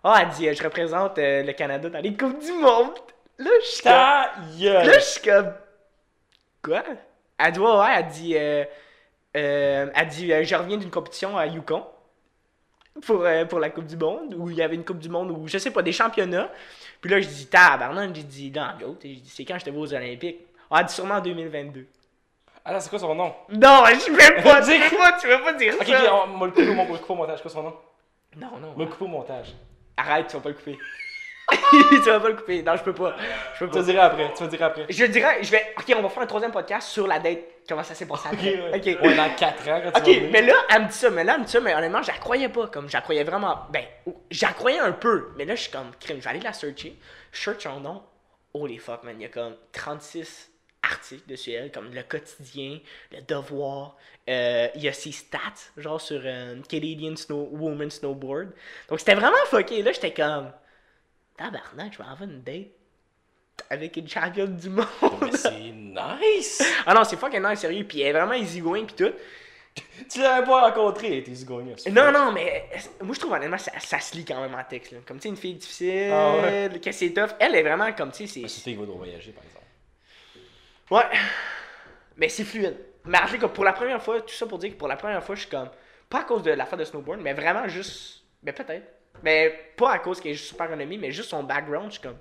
Ah, 0.04 0.20
elle 0.22 0.30
dit, 0.30 0.48
euh, 0.48 0.54
je 0.54 0.64
représente 0.64 1.18
euh, 1.20 1.44
le 1.44 1.54
Canada 1.54 1.90
dans 1.90 2.00
les 2.00 2.16
Coupes 2.16 2.40
du 2.44 2.52
Monde. 2.54 2.94
Là, 3.44 3.50
je 3.62 3.66
suis 3.68 3.84
comme, 3.84 3.92
là, 4.86 5.00
je 5.00 5.00
suis 5.06 5.22
comme, 5.22 5.54
quoi? 6.64 6.84
Elle 7.38 7.52
dit, 7.54 7.60
ouais, 7.60 7.78
ouais, 7.78 7.94
elle 7.98 8.08
dit, 8.08 8.38
euh, 8.38 8.64
euh, 9.38 9.90
elle 9.96 10.08
dit, 10.08 10.32
euh, 10.32 10.44
je 10.44 10.56
reviens 10.56 10.78
d'une 10.78 10.92
compétition 10.92 11.38
à 11.38 11.48
Yukon 11.48 11.86
pour, 13.06 13.24
euh, 13.26 13.46
pour 13.46 13.60
la 13.60 13.70
Coupe 13.70 13.86
du 13.88 13.98
Monde, 13.98 14.36
où 14.38 14.50
il 14.50 14.58
y 14.58 14.62
avait 14.62 14.76
une 14.76 14.86
Coupe 14.86 15.00
du 15.00 15.10
Monde, 15.10 15.32
ou 15.32 15.48
je 15.48 15.58
sais 15.58 15.72
pas, 15.72 15.82
des 15.82 15.92
championnats. 15.92 16.52
Puis 17.02 17.10
là, 17.10 17.20
je 17.20 17.28
dis, 17.28 17.48
tabarnak, 17.48 18.14
j'ai 18.14 18.24
dit, 18.24 18.52
non, 18.52 18.96
dit, 19.00 19.24
c'est 19.28 19.44
quand 19.46 19.58
j'étais 19.58 19.72
aux 19.72 19.94
Olympiques? 19.94 20.42
Ah, 20.70 20.82
elle 20.82 20.86
dit, 20.86 20.94
sûrement 20.94 21.16
en 21.16 21.22
2022. 21.22 21.88
Ah, 22.64 22.80
c'est 22.80 22.90
quoi 22.90 23.00
son 23.00 23.16
nom? 23.16 23.34
Non, 23.50 23.84
je 23.88 24.12
vais 24.12 24.42
pas, 24.44 24.62
veux 24.62 24.98
pas, 24.98 25.14
tu 25.20 25.28
veux 25.28 25.42
pas 25.42 25.54
dire 25.54 25.74
Ok, 25.74 25.82
ok, 25.82 25.88
ça. 25.88 26.12
mon- 26.28 26.36
on 26.36 26.38
va 26.38 26.46
le 26.46 26.52
couper 26.52 26.70
au 26.70 27.16
montage. 27.16 27.38
C'est 27.38 27.42
quoi 27.42 27.52
son 27.52 27.64
nom? 27.64 27.76
Non, 28.38 28.60
non. 28.60 28.74
On 28.76 28.78
va 28.80 28.84
le 28.86 28.92
couper 28.92 29.06
au 29.06 29.08
montage. 29.08 29.48
Arrête, 29.98 30.28
tu 30.28 30.36
vas 30.36 30.44
pas 30.44 30.50
le 30.50 30.56
couper. 30.56 30.78
tu 31.90 32.10
vas 32.10 32.20
pas 32.20 32.30
le 32.30 32.36
couper. 32.36 32.64
Non, 32.64 32.76
je 32.76 32.84
peux 32.84 32.94
pas. 32.94 33.16
Je 33.56 33.66
peux 33.66 33.72
Tu 33.72 33.78
vas 33.78 33.80
pas. 33.82 33.92
dire 33.92 34.04
après. 34.04 34.34
Tu 34.36 34.44
vas 34.44 34.50
dire 34.50 34.64
après. 34.64 34.86
Je 34.90 35.06
dirais, 35.06 35.44
je 35.44 35.52
vais. 35.52 35.74
Ok, 35.78 35.94
on 35.98 36.02
va 36.02 36.10
faire 36.10 36.24
un 36.24 36.28
troisième 36.28 36.52
podcast 36.52 36.90
sur 36.90 37.08
la 37.08 37.20
date. 37.20 37.40
Comment 37.68 37.84
ça 37.84 37.94
s'est 37.96 38.06
passé 38.08 38.28
Ok, 38.32 38.40
après. 38.40 38.96
Ok. 38.96 39.02
Ouais, 39.04 39.16
dans 39.16 39.30
4 39.36 39.70
ans, 39.70 39.82
quand 39.84 40.02
tu 40.02 40.12
Ok, 40.12 40.22
mais 40.32 40.42
là, 40.42 40.56
elle 40.70 40.84
me 40.84 40.88
dit 40.88 40.94
ça, 40.94 41.10
mais 41.10 41.24
là, 41.24 41.34
elle 41.36 41.42
me 41.42 41.46
dit 41.46 41.52
ça, 41.52 41.60
mais 41.60 41.74
honnêtement, 41.76 42.02
je 42.02 42.08
la 42.08 42.18
croyais 42.18 42.50
pas. 42.50 42.68
Comme, 42.68 42.88
je 42.90 42.94
la 42.94 43.02
croyais 43.02 43.24
vraiment. 43.24 43.68
Ben, 43.72 43.84
je 44.30 44.46
la 44.46 44.54
croyais 44.54 44.80
un 44.80 44.92
peu. 44.94 45.30
Mais 45.38 45.46
là, 45.46 45.56
je 45.56 45.62
suis 45.64 45.72
comme, 45.72 45.92
crime, 46.00 46.18
je 46.18 46.24
vais 46.24 46.30
aller 46.30 46.40
la 46.40 46.54
searcher. 46.54 46.98
Je 47.32 47.40
search 47.40 47.64
son 47.64 47.80
nom. 47.80 48.04
Holy 48.54 48.78
fuck, 48.78 49.04
man. 49.04 49.16
Il 49.18 49.24
y 49.24 49.26
a 49.26 49.30
comme 49.30 49.56
36 49.72 50.50
articles 50.84 51.28
dessus 51.30 51.52
elle, 51.52 51.72
comme 51.72 51.94
le 51.94 52.02
quotidien, 52.04 52.80
le 53.12 53.22
devoir. 53.22 53.96
Euh, 54.28 54.68
il 54.76 54.82
y 54.82 54.88
a 54.88 54.94
ses 54.94 55.12
stats, 55.12 55.40
genre 55.78 56.02
sur 56.02 56.22
euh, 56.24 56.56
Canadian 56.68 57.16
Snow, 57.16 57.50
Woman 57.52 57.90
Snowboard. 57.90 58.50
Donc, 58.90 59.00
c'était 59.00 59.16
vraiment 59.16 59.38
fucké. 59.46 59.84
Là, 59.84 59.92
j'étais 59.92 60.12
comme, 60.14 60.52
tabarnak, 61.38 61.94
je 61.94 61.98
vais 61.98 62.04
avoir 62.04 62.24
une 62.24 62.42
date 62.42 62.72
avec 63.70 63.96
une 63.98 64.08
championne 64.08 64.56
du 64.58 64.70
monde. 64.70 64.88
Mais 65.22 65.32
c'est 65.38 65.72
nice! 65.72 66.64
ah 66.86 66.94
non, 66.94 67.04
c'est 67.04 67.18
fucking 67.18 67.42
nice, 67.44 67.60
sérieux. 67.60 67.86
Puis 67.88 68.02
elle 68.02 68.16
est 68.16 68.20
vraiment 68.20 68.34
easygoing, 68.34 68.86
puis 68.86 68.96
tout. 68.96 69.14
tu 70.10 70.20
l'avais 70.20 70.46
pas 70.46 70.70
rencontré, 70.70 71.24
t'es 71.24 71.32
gagné. 71.46 71.76
Non, 71.92 72.12
non, 72.12 72.32
mais 72.34 72.70
euh, 72.76 73.06
moi 73.06 73.16
je 73.16 73.20
trouve 73.20 73.32
honnêtement 73.32 73.58
ça, 73.58 73.72
ça 73.80 74.00
se 74.00 74.16
lit 74.16 74.26
quand 74.26 74.42
même 74.42 74.54
en 74.54 74.64
texte. 74.64 74.92
Là. 74.92 75.00
Comme 75.06 75.18
tu 75.18 75.24
sais, 75.24 75.30
une 75.30 75.38
fille 75.38 75.54
difficile, 75.54 76.12
Ah 76.12 76.36
ouais. 76.36 76.80
que 76.84 76.92
c'est 76.92 77.14
tough. 77.14 77.30
Elle 77.40 77.56
est 77.56 77.64
vraiment 77.64 77.92
comme 77.94 78.12
tu 78.12 78.28
sais, 78.28 78.42
C'est 78.42 78.62
fait 78.62 78.72
qu'il 78.72 78.80
va 78.80 78.86
voyager, 78.86 79.32
par 79.32 79.44
exemple. 79.44 79.66
Ouais. 80.92 81.18
Mais 82.18 82.28
c'est 82.28 82.44
fluide. 82.44 82.78
Mais 83.06 83.18
en 83.18 83.26
cas, 83.26 83.48
pour 83.48 83.64
la 83.64 83.74
première 83.74 84.04
fois, 84.04 84.22
tout 84.22 84.34
ça 84.34 84.46
pour 84.46 84.60
dire 84.60 84.72
que 84.72 84.76
pour 84.76 84.88
la 84.88 84.98
première 84.98 85.24
fois, 85.24 85.36
je 85.36 85.42
suis 85.42 85.50
comme. 85.50 85.70
Pas 86.10 86.20
à 86.20 86.24
cause 86.24 86.44
de 86.44 86.52
l'affaire 86.52 86.78
de 86.78 86.84
snowboard, 86.84 87.22
mais 87.22 87.34
vraiment 87.34 87.68
juste. 87.70 88.24
Mais 88.44 88.52
peut-être. 88.52 88.86
Mais 89.24 89.72
pas 89.78 89.94
à 89.94 90.00
cause 90.00 90.20
qu'elle 90.20 90.32
est 90.32 90.36
juste 90.36 90.50
super 90.50 90.70
renommée, 90.70 90.98
mais 90.98 91.12
juste 91.12 91.30
son 91.30 91.44
background, 91.44 91.88
je 91.88 91.94
suis 91.94 92.02
comme. 92.02 92.18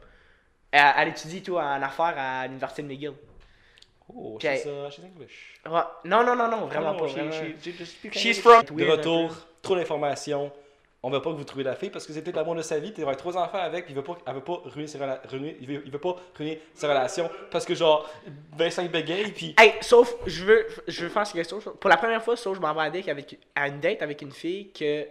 Elle, 0.70 0.92
elle 0.98 1.08
étudie 1.08 1.42
tout 1.42 1.56
en 1.56 1.82
affaires 1.82 2.14
à 2.16 2.46
l'université 2.46 2.82
de 2.82 2.88
McGill. 2.88 3.12
Oh, 4.12 4.34
Ok. 4.34 4.42
she's, 4.42 4.64
uh, 4.66 4.90
she's 4.90 5.04
English. 5.04 5.60
Ouais. 5.66 5.80
Non, 6.04 6.24
non, 6.24 6.34
non, 6.36 6.48
non, 6.48 6.66
vraiment 6.66 6.94
pas. 6.94 7.06
she- 7.06 7.12
vraiment. 7.12 7.30
she- 7.30 8.10
she 8.12 8.12
She's 8.18 8.40
from- 8.40 8.62
De 8.64 8.84
retour, 8.90 9.34
trop 9.62 9.76
d'informations. 9.76 10.50
On 11.02 11.08
veut 11.10 11.22
pas 11.22 11.30
que 11.30 11.36
vous 11.36 11.44
trouviez 11.44 11.64
la 11.64 11.76
fille 11.76 11.88
parce 11.88 12.06
que 12.06 12.12
c'est 12.12 12.20
peut-être 12.20 12.36
l'amour 12.36 12.54
de 12.56 12.60
sa 12.62 12.78
vie. 12.78 12.92
T'es 12.92 13.02
avec 13.02 13.16
trois 13.16 13.34
enfants 13.38 13.56
avec, 13.58 13.86
il 13.88 13.94
veut 13.94 14.02
pas, 14.04 14.18
elle 14.26 14.34
veut 14.34 14.42
pas 14.44 14.60
ruiner 14.66 14.86
ses 14.86 14.98
rela- 14.98 15.20
ruiner- 15.26 15.56
il, 15.58 15.66
veut, 15.66 15.82
il 15.86 15.90
veut 15.90 15.98
pas 15.98 16.14
ruiner 16.36 16.60
sa 16.74 16.88
relation 16.88 17.30
parce 17.50 17.64
que 17.64 17.74
genre 17.74 18.06
Vincent 18.58 18.82
il 18.82 18.90
bégaye 18.90 19.32
puis 19.32 19.54
Hey, 19.58 19.74
sauf, 19.80 20.14
je 20.26 20.44
veux, 20.44 20.66
je 20.86 21.04
veux 21.04 21.08
faire 21.08 21.26
cette 21.26 21.36
question. 21.36 21.58
Pour 21.58 21.88
la 21.88 21.96
première 21.96 22.22
fois, 22.22 22.36
sauf, 22.36 22.54
je 22.56 22.60
m'en 22.60 22.74
vais 22.74 22.82
à, 22.82 22.90
date 22.90 23.08
avec, 23.08 23.38
à 23.54 23.68
une 23.68 23.80
date 23.80 24.02
avec 24.02 24.20
une 24.20 24.30
fille 24.32 24.72
que 24.72 25.06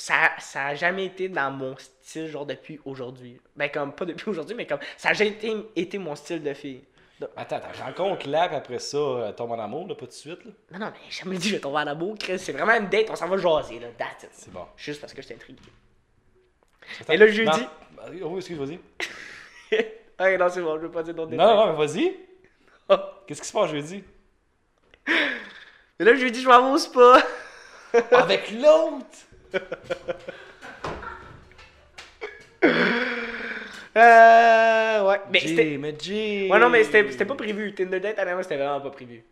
ça, 0.00 0.30
ça 0.38 0.66
a 0.66 0.74
jamais 0.74 1.06
été 1.06 1.28
dans 1.28 1.50
mon 1.50 1.76
style, 1.76 2.26
genre 2.28 2.46
depuis 2.46 2.80
aujourd'hui. 2.84 3.40
Ben, 3.56 3.68
comme, 3.70 3.92
pas 3.92 4.04
depuis 4.04 4.30
aujourd'hui, 4.30 4.54
mais 4.54 4.66
comme, 4.66 4.78
ça 4.96 5.10
a 5.10 5.12
jamais 5.12 5.30
été, 5.30 5.54
été 5.76 5.98
mon 5.98 6.14
style 6.16 6.42
de 6.42 6.54
fille. 6.54 6.82
Donc, 7.20 7.28
attends, 7.36 7.56
attends, 7.56 7.68
je 7.74 7.82
rencontre 7.82 8.26
là 8.28 8.48
puis 8.48 8.56
après 8.56 8.78
ça 8.78 8.96
euh, 8.96 9.32
tombe 9.32 9.50
en 9.52 9.58
amour 9.58 9.86
là, 9.86 9.94
pas 9.94 10.00
tout 10.00 10.06
de 10.06 10.12
suite 10.12 10.42
là. 10.42 10.52
non, 10.72 10.78
non, 10.78 10.86
mais 10.86 10.98
j'ai 11.10 11.22
jamais 11.22 11.36
dit 11.36 11.48
je 11.50 11.54
vais 11.56 11.60
tomber 11.60 11.76
en 11.80 11.86
amour, 11.88 12.16
Chris. 12.18 12.38
C'est 12.38 12.52
vraiment 12.52 12.72
une 12.72 12.88
date, 12.88 13.10
on 13.10 13.16
s'en 13.16 13.28
va 13.28 13.36
jaser, 13.36 13.78
là. 13.78 13.88
That's 13.98 14.22
it. 14.22 14.30
C'est 14.32 14.50
bon. 14.52 14.64
Juste 14.76 15.02
parce 15.02 15.12
que 15.12 15.20
j'étais 15.20 15.34
intrigué. 15.34 15.60
Et 17.10 17.16
là, 17.18 17.26
jeudi- 17.26 17.44
non, 17.44 17.66
Oh, 18.24 18.36
excuse, 18.38 18.56
vas-y. 18.58 18.76
ok, 19.72 20.38
non, 20.40 20.48
c'est 20.48 20.62
bon, 20.62 20.76
je 20.76 20.80
veux 20.86 20.90
pas 20.90 21.02
dire 21.02 21.12
d'autres 21.14 21.30
Non, 21.32 21.36
détails. 21.36 21.56
non, 21.56 21.66
mais 21.78 21.86
vas-y. 21.86 22.16
Oh. 22.88 22.96
Qu'est-ce 23.26 23.42
qui 23.42 23.48
se 23.48 23.52
passe 23.52 23.70
jeudi? 23.70 24.02
Et 25.06 26.04
là, 26.04 26.14
je 26.14 26.20
lui 26.22 26.28
ai 26.28 26.30
dit, 26.30 26.40
je 26.40 26.48
m'en 26.48 26.72
vais 26.72 26.78
spa. 26.78 27.22
Avec 28.12 28.50
l'autre! 28.52 29.06
Euh, 33.96 35.08
ouais. 35.08 35.20
Mais 35.32 35.40
c'était. 35.40 35.76
Mais 35.78 35.94
Jay! 35.98 36.48
Ouais, 36.50 36.58
non, 36.58 36.68
mais 36.70 36.84
c'était 36.84 37.10
c'était 37.10 37.24
pas 37.24 37.34
prévu. 37.34 37.74
Tinder 37.74 38.00
date, 38.00 38.18
honnêtement, 38.18 38.42
c'était 38.42 38.56
vraiment 38.56 38.80
pas 38.80 38.90
prévu. 38.90 39.24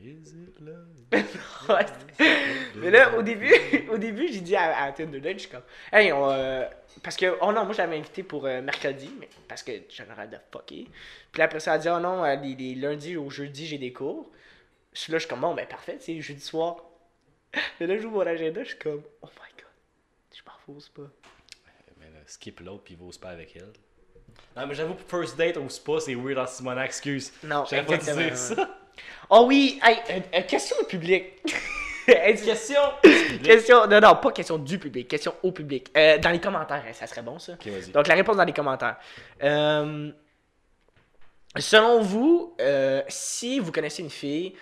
Is 0.00 0.34
it 0.34 0.60
love? 0.60 0.86
Ouais. 1.68 1.86
Mais 2.76 2.90
là, 2.90 3.16
au 3.18 3.22
début, 3.22 3.52
au 3.90 3.98
début, 3.98 4.28
j'ai 4.32 4.40
dit 4.40 4.54
à, 4.54 4.84
à 4.84 4.92
Tinder 4.92 5.20
Date, 5.20 5.34
je 5.34 5.38
suis 5.42 5.50
comme, 5.50 5.62
hey, 5.92 6.12
on, 6.12 6.30
euh, 6.30 6.64
parce 7.02 7.16
que, 7.16 7.36
oh 7.40 7.52
non, 7.52 7.64
moi, 7.64 7.72
je 7.72 7.78
l'avais 7.78 7.96
invité 7.96 8.22
pour 8.22 8.46
euh, 8.46 8.62
mercredi, 8.62 9.10
mais 9.18 9.28
parce 9.48 9.62
que 9.64 9.72
j'en 9.90 10.04
arrête 10.10 10.30
de 10.30 10.36
fucker. 10.52 10.88
Puis 11.32 11.38
là, 11.38 11.44
après 11.46 11.58
ça, 11.60 11.72
elle 11.72 11.76
a 11.76 11.82
dit, 11.82 11.88
oh 11.88 11.98
non, 11.98 12.24
euh, 12.24 12.36
les, 12.36 12.54
les 12.54 12.74
lundis 12.76 13.16
au 13.16 13.30
jeudi, 13.30 13.66
j'ai 13.66 13.78
des 13.78 13.92
cours. 13.92 14.30
Je 14.92 15.00
suis 15.00 15.12
là, 15.12 15.18
je 15.18 15.24
suis 15.24 15.30
comme, 15.30 15.40
bon, 15.40 15.54
ben 15.54 15.66
parfait, 15.66 15.96
c'est 16.00 16.20
jeudi 16.20 16.40
soir. 16.40 16.84
Mais 17.80 17.86
là, 17.86 17.98
j'ouvre 17.98 18.16
mon 18.16 18.26
agenda, 18.26 18.62
je 18.62 18.68
suis 18.68 18.78
comme, 18.78 19.02
oh 19.22 19.26
my 19.26 19.52
god, 19.56 20.34
je 20.34 20.42
m'en 20.46 20.56
fous 20.64 20.90
pas. 20.94 21.10
Mais 21.98 22.06
là, 22.06 22.18
skip 22.26 22.60
l'autre 22.60 22.84
puis 22.84 22.96
au 23.00 23.12
spa 23.12 23.30
avec 23.30 23.56
elle. 23.56 23.72
Non, 24.56 24.66
mais 24.66 24.74
j'avoue, 24.74 24.96
first 25.08 25.36
date 25.36 25.56
au 25.56 25.68
spa, 25.68 26.00
c'est 26.00 26.14
weird 26.14 26.38
en 26.38 26.46
Simonac, 26.46 26.86
excuse. 26.86 27.32
Non, 27.42 27.64
J'aurais 27.68 27.84
pas 27.84 27.96
dire 27.96 28.36
ça. 28.36 28.78
Oh 29.28 29.44
oui, 29.46 29.80
hey, 29.82 30.46
question 30.46 30.76
au 30.80 30.84
public. 30.84 31.42
Question! 32.06 32.80
question, 33.42 33.86
non, 33.88 34.00
non, 34.00 34.14
pas 34.14 34.30
question 34.30 34.58
du 34.58 34.78
public, 34.78 35.08
question 35.08 35.34
au 35.42 35.50
public. 35.50 35.90
Euh, 35.96 36.18
dans 36.18 36.30
les 36.30 36.40
commentaires, 36.40 36.84
hein, 36.86 36.92
ça 36.92 37.06
serait 37.08 37.22
bon 37.22 37.40
ça. 37.40 37.54
Ok, 37.54 37.66
vas-y. 37.66 37.90
Donc 37.90 38.06
la 38.06 38.14
réponse 38.14 38.36
dans 38.36 38.44
les 38.44 38.52
commentaires. 38.52 38.96
Euh, 39.42 40.12
selon 41.58 42.02
vous, 42.02 42.54
euh, 42.60 43.02
si 43.08 43.58
vous 43.58 43.72
connaissez 43.72 44.02
une 44.02 44.10
fille 44.10 44.54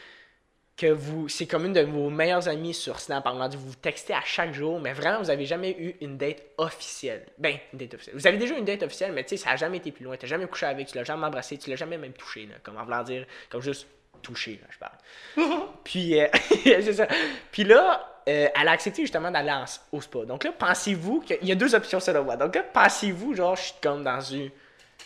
que 0.76 0.86
vous, 0.86 1.28
c'est 1.28 1.46
comme 1.46 1.66
une 1.66 1.72
de 1.72 1.82
vos 1.82 2.10
meilleures 2.10 2.48
amies 2.48 2.74
sur 2.74 2.98
Snap, 2.98 3.24
exemple, 3.26 3.56
vous 3.56 3.68
vous 3.70 3.74
textez 3.76 4.12
à 4.12 4.22
chaque 4.24 4.52
jour, 4.52 4.80
mais 4.80 4.92
vraiment 4.92 5.20
vous 5.20 5.30
avez 5.30 5.46
jamais 5.46 5.70
eu 5.78 5.94
une 6.00 6.16
date 6.16 6.42
officielle. 6.58 7.26
Ben, 7.38 7.56
une 7.72 7.78
date 7.78 7.94
officielle. 7.94 8.16
Vous 8.16 8.26
avez 8.26 8.38
déjà 8.38 8.54
eu 8.54 8.58
une 8.58 8.64
date 8.64 8.82
officielle, 8.82 9.12
mais 9.12 9.22
tu 9.22 9.36
sais, 9.36 9.44
ça 9.44 9.50
a 9.50 9.56
jamais 9.56 9.76
été 9.76 9.92
plus 9.92 10.04
loin. 10.04 10.16
T'as 10.16 10.26
jamais 10.26 10.46
couché 10.46 10.66
avec, 10.66 10.88
tu 10.88 10.96
l'as 10.96 11.04
jamais 11.04 11.26
embrassé, 11.26 11.58
tu 11.58 11.70
l'as 11.70 11.76
jamais 11.76 11.96
même 11.96 12.12
touché, 12.12 12.46
là, 12.46 12.56
comme 12.62 12.76
en 12.76 12.84
voulant 12.84 13.04
dire, 13.04 13.24
comme 13.50 13.62
juste 13.62 13.86
touché, 14.20 14.60
là, 14.62 14.68
je 14.70 14.78
parle. 14.78 15.60
Puis, 15.84 16.20
euh, 16.20 16.26
c'est 16.64 16.92
ça. 16.94 17.06
Puis 17.52 17.62
là, 17.62 18.20
euh, 18.28 18.48
elle 18.60 18.68
a 18.68 18.72
accepté 18.72 19.02
justement 19.02 19.30
d'aller 19.30 19.52
en- 19.52 19.64
au 19.92 20.00
spa. 20.00 20.24
Donc 20.24 20.42
là, 20.42 20.50
pensez-vous 20.50 21.20
qu'il 21.20 21.44
y 21.44 21.52
a 21.52 21.54
deux 21.54 21.74
options 21.74 22.00
selon 22.00 22.24
moi. 22.24 22.36
Donc 22.36 22.54
là, 22.56 22.62
pensez-vous, 22.62 23.34
genre, 23.34 23.54
je 23.54 23.62
suis 23.62 23.74
comme 23.80 24.02
dans 24.02 24.20
une 24.20 24.50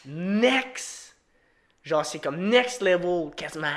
next, 0.07 1.15
genre, 1.83 2.07
c'est 2.07 2.21
comme 2.21 2.49
next 2.49 2.81
level, 2.81 3.31
quasiment 3.37 3.75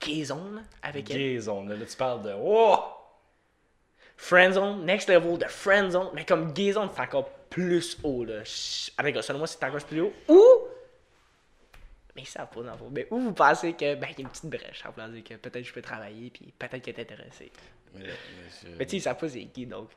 gay 0.00 0.24
zone 0.24 0.64
avec 0.82 1.10
elle. 1.10 1.16
Gay 1.16 1.38
zone, 1.40 1.68
là, 1.68 1.76
là, 1.76 1.84
tu 1.84 1.96
parles 1.96 2.22
de. 2.22 2.34
Oh! 2.38 2.78
Friend 4.16 4.54
zone, 4.54 4.84
next 4.84 5.08
level 5.08 5.38
de 5.38 5.44
friend 5.44 5.90
zone, 5.90 6.08
mais 6.14 6.24
comme 6.24 6.52
gay 6.52 6.72
zone, 6.72 6.88
c'est 6.94 7.02
encore 7.02 7.28
plus 7.50 7.98
haut, 8.02 8.24
là. 8.24 8.42
Avec 8.98 9.22
selon 9.22 9.38
moi, 9.38 9.46
c'est 9.46 9.62
encore 9.62 9.84
plus 9.84 10.00
haut. 10.00 10.12
Ou, 10.28 10.42
mais 12.16 12.24
ça 12.24 12.46
pas 12.46 12.62
fond. 12.76 12.90
Mais 12.90 13.06
où 13.10 13.18
vous 13.18 13.32
pensez 13.32 13.74
que, 13.74 13.94
ben, 13.94 14.08
il 14.10 14.14
y 14.14 14.16
a 14.18 14.22
une 14.22 14.28
petite 14.28 14.46
brèche, 14.46 14.84
en 14.86 14.90
voulant 14.90 15.08
dire 15.08 15.22
que 15.22 15.34
peut-être 15.34 15.64
je 15.64 15.72
peux 15.72 15.82
travailler, 15.82 16.30
puis 16.30 16.52
peut-être 16.58 16.82
qu'elle 16.82 16.98
est 16.98 17.02
intéressée. 17.02 17.52
Mais, 17.94 18.06
mais 18.78 18.86
tu 18.86 18.92
sais, 18.92 18.96
ils 18.96 19.00
savent 19.02 19.18
pas 19.18 19.28
c'est 19.28 19.44
qui, 19.44 19.66
donc. 19.66 19.90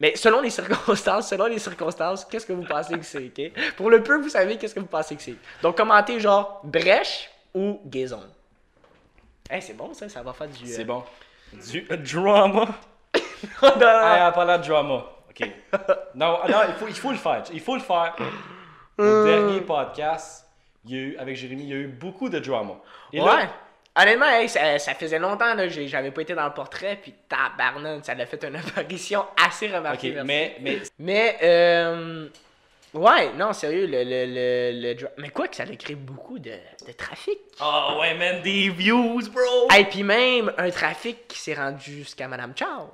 Mais 0.00 0.16
selon 0.16 0.40
les 0.40 0.50
circonstances, 0.50 1.28
selon 1.28 1.46
les 1.46 1.58
circonstances, 1.58 2.24
qu'est-ce 2.24 2.46
que 2.46 2.52
vous 2.52 2.64
pensez 2.64 2.98
que 2.98 3.04
c'est, 3.04 3.26
ok? 3.26 3.74
Pour 3.76 3.90
le 3.90 4.02
peu, 4.02 4.20
vous 4.20 4.30
savez 4.30 4.56
qu'est-ce 4.56 4.74
que 4.74 4.80
vous 4.80 4.86
pensez 4.86 5.14
que 5.14 5.22
c'est. 5.22 5.36
Donc, 5.62 5.76
commentez 5.76 6.18
genre 6.18 6.60
brèche 6.64 7.30
ou 7.54 7.80
gay 7.86 8.06
zone. 8.06 8.28
Hey, 9.48 9.60
c'est 9.62 9.74
bon 9.74 9.92
ça, 9.94 10.08
ça 10.08 10.22
va 10.22 10.32
faire 10.32 10.48
du. 10.48 10.66
C'est 10.66 10.82
euh, 10.82 10.84
bon. 10.84 11.04
Du 11.52 11.86
euh, 11.90 11.96
drama. 11.96 12.66
non, 13.62 13.68
non, 13.68 13.76
non. 13.78 13.86
Ah, 13.86 14.28
en 14.28 14.32
parlant 14.32 14.58
de 14.58 14.66
drama. 14.66 15.04
OK. 15.30 15.48
Non, 16.14 16.38
ah, 16.42 16.48
non 16.48 16.58
il, 16.68 16.74
faut, 16.74 16.88
il 16.88 16.94
faut 16.94 17.10
le 17.12 17.16
faire. 17.18 17.42
Il 17.52 17.60
faut 17.60 17.74
le 17.74 17.82
faire. 17.82 18.14
Au 18.98 19.02
Euh. 19.02 19.24
dernier 19.24 19.60
podcast, 19.62 20.46
il 20.84 20.90
y 20.90 20.94
a 20.98 21.00
eu, 21.02 21.16
avec 21.16 21.36
Jérémy, 21.36 21.62
il 21.62 21.68
y 21.68 21.72
a 21.72 21.76
eu 21.76 21.86
beaucoup 21.88 22.28
de 22.28 22.38
drama. 22.38 22.74
Et 23.12 23.20
ouais. 23.20 23.26
là, 23.26 23.48
Honnêtement, 23.96 24.26
hey, 24.26 24.48
ça, 24.48 24.78
ça 24.78 24.94
faisait 24.94 25.18
longtemps 25.18 25.52
là, 25.54 25.66
j'ai- 25.68 25.88
j'avais 25.88 26.12
pas 26.12 26.22
été 26.22 26.34
dans 26.34 26.44
le 26.46 26.52
portrait, 26.52 26.96
puis 27.02 27.12
tabarnak, 27.28 28.04
ça 28.04 28.12
a 28.12 28.24
fait 28.26 28.44
une 28.44 28.54
apparition 28.56 29.24
assez 29.44 29.68
merci. 29.68 30.12
mais, 30.24 30.56
mais 30.60 30.78
Mais, 30.98 31.38
euh, 31.42 32.28
ouais, 32.94 33.32
non, 33.34 33.52
sérieux, 33.52 33.86
le, 33.86 34.02
le, 34.04 34.26
le, 34.26 34.92
le 34.94 35.08
Mais 35.18 35.30
quoi 35.30 35.48
que 35.48 35.56
ça 35.56 35.64
a 35.64 35.76
créé 35.76 35.96
beaucoup 35.96 36.38
de, 36.38 36.50
de 36.86 36.92
trafic. 36.92 37.38
Oh 37.60 37.98
ouais, 38.00 38.14
man, 38.14 38.42
des 38.42 38.68
views, 38.70 39.20
bro! 39.30 39.68
Et 39.76 39.84
puis 39.84 40.02
même, 40.02 40.52
un 40.58 40.70
trafic 40.70 41.28
qui 41.28 41.38
s'est 41.38 41.54
rendu 41.54 41.98
jusqu'à 41.98 42.28
Madame 42.28 42.52
Chao. 42.56 42.90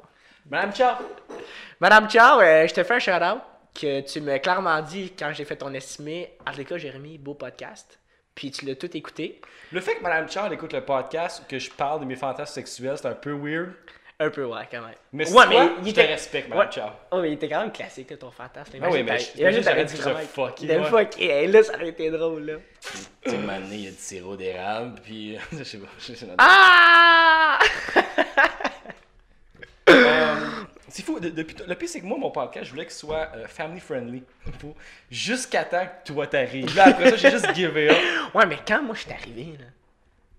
Madame 0.50 0.74
Chao! 0.74 0.96
Madame 1.80 2.08
Chao, 2.08 2.40
euh, 2.40 2.66
je 2.66 2.74
te 2.74 2.82
fais 2.84 2.94
un 2.94 2.98
shout-out 2.98 3.40
que 3.74 4.00
tu 4.00 4.20
m'as 4.20 4.38
clairement 4.38 4.80
dit 4.80 5.12
quand 5.18 5.32
j'ai 5.34 5.44
fait 5.44 5.56
ton 5.56 5.72
estimé. 5.74 6.36
En 6.46 6.52
tout 6.52 6.64
cas, 6.64 6.78
Jérémy, 6.78 7.18
beau 7.18 7.34
podcast. 7.34 7.98
Puis 8.34 8.50
tu 8.50 8.64
l'as 8.66 8.74
tout 8.74 8.94
écouté. 8.96 9.40
Le 9.72 9.80
fait 9.80 9.96
que 9.96 10.02
Madame 10.02 10.28
Chao 10.28 10.50
écoute 10.52 10.72
le 10.72 10.82
podcast 10.84 11.42
ou 11.42 11.50
que 11.50 11.58
je 11.58 11.70
parle 11.70 12.00
de 12.00 12.04
mes 12.04 12.16
fantasmes 12.16 12.54
sexuels, 12.54 12.96
c'est 12.98 13.06
un 13.06 13.14
peu 13.14 13.32
weird. 13.32 13.72
Un 14.18 14.30
peu, 14.30 14.46
ouais, 14.46 14.66
quand 14.70 14.80
même. 14.80 14.94
Mais, 15.12 15.30
ouais, 15.30 15.44
je 15.84 15.90
te 15.92 16.00
respecte, 16.00 16.54
Ouais. 16.54 16.64
Chao. 16.70 16.88
Oh, 17.10 17.20
mais 17.20 17.30
il 17.30 17.34
était 17.34 17.50
quand 17.50 17.60
même 17.60 17.72
classique, 17.72 18.10
là, 18.10 18.16
ton 18.16 18.30
fantasme. 18.30 18.78
Ah 18.80 18.88
oui, 18.90 19.02
mais 19.02 19.20
imagine, 19.36 19.62
t'aurais 19.62 19.84
dit 19.84 19.96
fucké, 20.26 20.66
de 20.66 20.78
ouais. 20.78 20.84
fucké. 20.84 21.30
Hey, 21.30 21.46
là, 21.48 21.62
ça 21.62 21.74
aurait 21.74 21.88
été 21.88 22.10
drôle, 22.10 22.44
là. 22.46 22.54
Tu 22.80 23.30
sais, 23.30 23.36
donné, 23.36 23.60
il 23.72 23.84
y 23.84 23.88
a 23.88 23.90
du 23.90 23.96
sirop 23.98 24.36
d'érable, 24.36 25.00
puis. 25.02 25.36
je 25.52 25.62
sais 25.64 25.76
pas. 25.78 25.88
je 25.98 26.14
sais 26.14 26.26
pas. 26.26 26.34
Ah! 26.38 27.58
Euh, 29.88 30.34
c'est 30.88 31.04
fou. 31.04 31.20
de- 31.20 31.28
depuis, 31.28 31.54
le 31.66 31.74
pire, 31.74 31.88
c'est 31.88 32.00
que 32.00 32.06
moi, 32.06 32.18
mon 32.18 32.30
podcast, 32.30 32.66
je 32.66 32.70
voulais 32.70 32.86
qu'il 32.86 32.94
soit 32.94 33.30
euh, 33.36 33.46
family 33.46 33.80
friendly. 33.80 34.22
Jusqu'à 35.10 35.64
temps 35.64 35.84
que 35.86 36.12
toi 36.12 36.26
t'arrives. 36.26 36.74
Là, 36.74 36.88
après 36.88 37.10
ça, 37.10 37.16
j'ai 37.16 37.30
juste 37.30 37.54
givé 37.54 37.90
up. 37.90 37.96
Ouais, 38.34 38.46
mais 38.46 38.56
quand 38.66 38.82
moi 38.82 38.94
je 38.94 39.02
suis 39.02 39.12
arrivé, 39.12 39.56
là, 39.58 39.66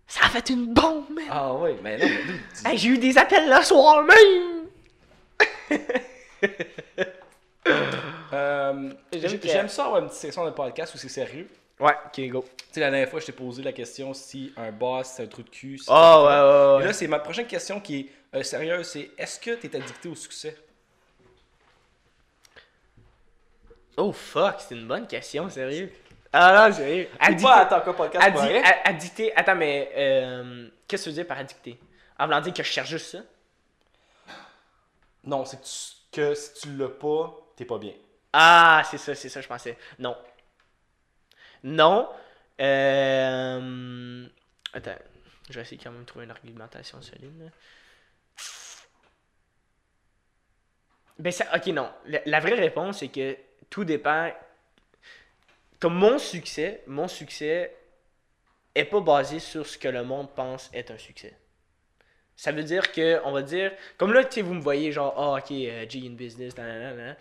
ça 0.08 0.22
a 0.26 0.30
fait 0.30 0.50
une 0.50 0.74
bombe, 0.74 1.06
man. 1.14 1.26
Ah 1.30 1.54
ouais, 1.54 1.76
mais 1.84 1.98
non, 1.98 2.06
mais 2.06 2.24
dude, 2.24 2.42
tu- 2.62 2.68
Hey, 2.68 2.78
j'ai 2.78 2.90
eu 2.90 2.98
des 2.98 3.18
appels 3.18 3.50
le 3.50 3.62
soir 3.64 4.04
même. 4.04 4.68
Euh, 8.34 8.90
J'aime 9.12 9.30
j'ai- 9.30 9.40
que- 9.40 9.48
J'aime 9.48 9.68
ça 9.70 9.86
avoir 9.86 10.02
une 10.02 10.08
petite 10.08 10.22
section 10.22 10.46
de 10.46 10.52
podcast 10.52 10.94
où 10.96 10.98
c'est 10.98 11.10
sérieux. 11.10 11.48
Ouais, 11.80 11.94
ok, 12.06 12.30
go. 12.30 12.46
Tu 12.58 12.66
sais, 12.74 12.80
la 12.80 12.90
dernière 12.90 13.10
fois, 13.10 13.20
je 13.20 13.26
t'ai 13.26 13.32
posé 13.34 13.62
la 13.62 13.72
question 13.74 14.14
si 14.14 14.52
un 14.58 14.72
boss, 14.72 15.08
c'est 15.16 15.24
un 15.24 15.28
trou 15.28 15.44
de 15.44 15.50
cul. 15.50 15.78
si 15.78 15.86
Oh, 15.90 15.94
c'est- 15.94 16.28
ouais, 16.28 16.42
ouais, 16.42 16.74
Et 16.74 16.78
ouais. 16.78 16.86
là, 16.86 16.94
c'est 16.94 17.08
ma 17.08 17.20
prochaine 17.20 17.46
question 17.48 17.80
qui 17.80 18.00
est 18.00 18.10
euh, 18.38 18.44
sérieuse 18.44 18.88
c'est 18.88 19.12
est-ce 19.18 19.40
que 19.40 19.52
tu 19.56 19.68
es 19.68 19.76
addicté 19.76 20.10
au 20.10 20.16
succès? 20.16 20.56
Oh, 23.98 24.12
fuck, 24.12 24.56
c'est 24.60 24.76
une 24.76 24.88
bonne 24.88 25.08
question, 25.08 25.50
sérieux. 25.50 25.92
Ah 26.34 26.70
non. 26.70 26.76
Ou 26.76 27.42
pas 27.42 27.56
attends 27.62 27.82
quoi 27.82 27.96
podcast 27.96 28.26
Addi- 28.26 28.32
pour 28.34 28.42
rien? 28.42 28.62
addicté. 28.84 29.36
Attends, 29.36 29.56
mais 29.56 29.92
euh, 29.96 30.70
qu'est-ce 30.88 31.04
que 31.06 31.10
tu 31.10 31.16
veux 31.16 31.22
dire 31.22 31.28
par 31.28 31.38
addicté? 31.40 31.80
En 32.20 32.26
voulant 32.26 32.42
dire 32.42 32.54
que 32.54 32.64
je 32.64 32.70
cherche 32.72 32.90
juste 32.90 33.12
ça? 33.12 33.20
Non, 35.24 35.46
c'est 35.46 35.58
que, 35.58 35.66
tu- 35.66 35.96
que 36.12 36.34
si 36.36 36.54
tu 36.62 36.76
l'as 36.78 36.90
pas, 36.90 37.34
t'es 37.56 37.66
pas 37.66 37.78
bien. 37.78 37.94
Ah, 38.34 38.82
c'est 38.90 38.98
ça, 38.98 39.16
c'est 39.16 39.30
ça, 39.30 39.42
je 39.42 39.48
pensais. 39.48 39.78
Non. 40.00 40.16
Non. 41.64 42.10
Euh... 42.60 44.28
Attends, 44.74 44.96
je 45.50 45.54
vais 45.56 45.62
essayer 45.62 45.80
quand 45.82 45.92
même 45.92 46.02
de 46.02 46.06
trouver 46.06 46.26
une 46.26 46.32
argumentation 46.32 47.02
solide. 47.02 47.40
là. 47.44 47.50
Ben, 51.20 51.32
ça, 51.32 51.46
ok, 51.56 51.68
non. 51.68 51.90
La, 52.06 52.20
la 52.26 52.40
vraie 52.40 52.54
réponse, 52.54 53.00
c'est 53.00 53.08
que 53.08 53.36
tout 53.70 53.84
dépend. 53.86 54.32
Comme 55.80 55.96
mon 55.96 56.18
succès, 56.18 56.84
mon 56.88 57.08
succès 57.08 57.76
est 58.74 58.86
pas 58.86 59.00
basé 59.00 59.40
sur 59.40 59.66
ce 59.66 59.78
que 59.78 59.88
le 59.88 60.04
monde 60.04 60.30
pense 60.36 60.70
être 60.74 60.92
un 60.92 60.98
succès. 60.98 61.36
Ça 62.36 62.52
veut 62.52 62.64
dire 62.64 62.92
que, 62.92 63.20
on 63.26 63.32
va 63.32 63.42
dire, 63.42 63.72
comme 63.98 64.14
là, 64.14 64.24
tu 64.24 64.36
sais, 64.36 64.42
vous 64.42 64.54
me 64.54 64.62
voyez 64.62 64.92
genre, 64.92 65.14
ah, 65.18 65.40
ok, 65.40 65.52
euh, 65.52 65.86
G 65.90 66.04
in 66.06 66.12
business, 66.12 66.56
nanana, 66.56 67.18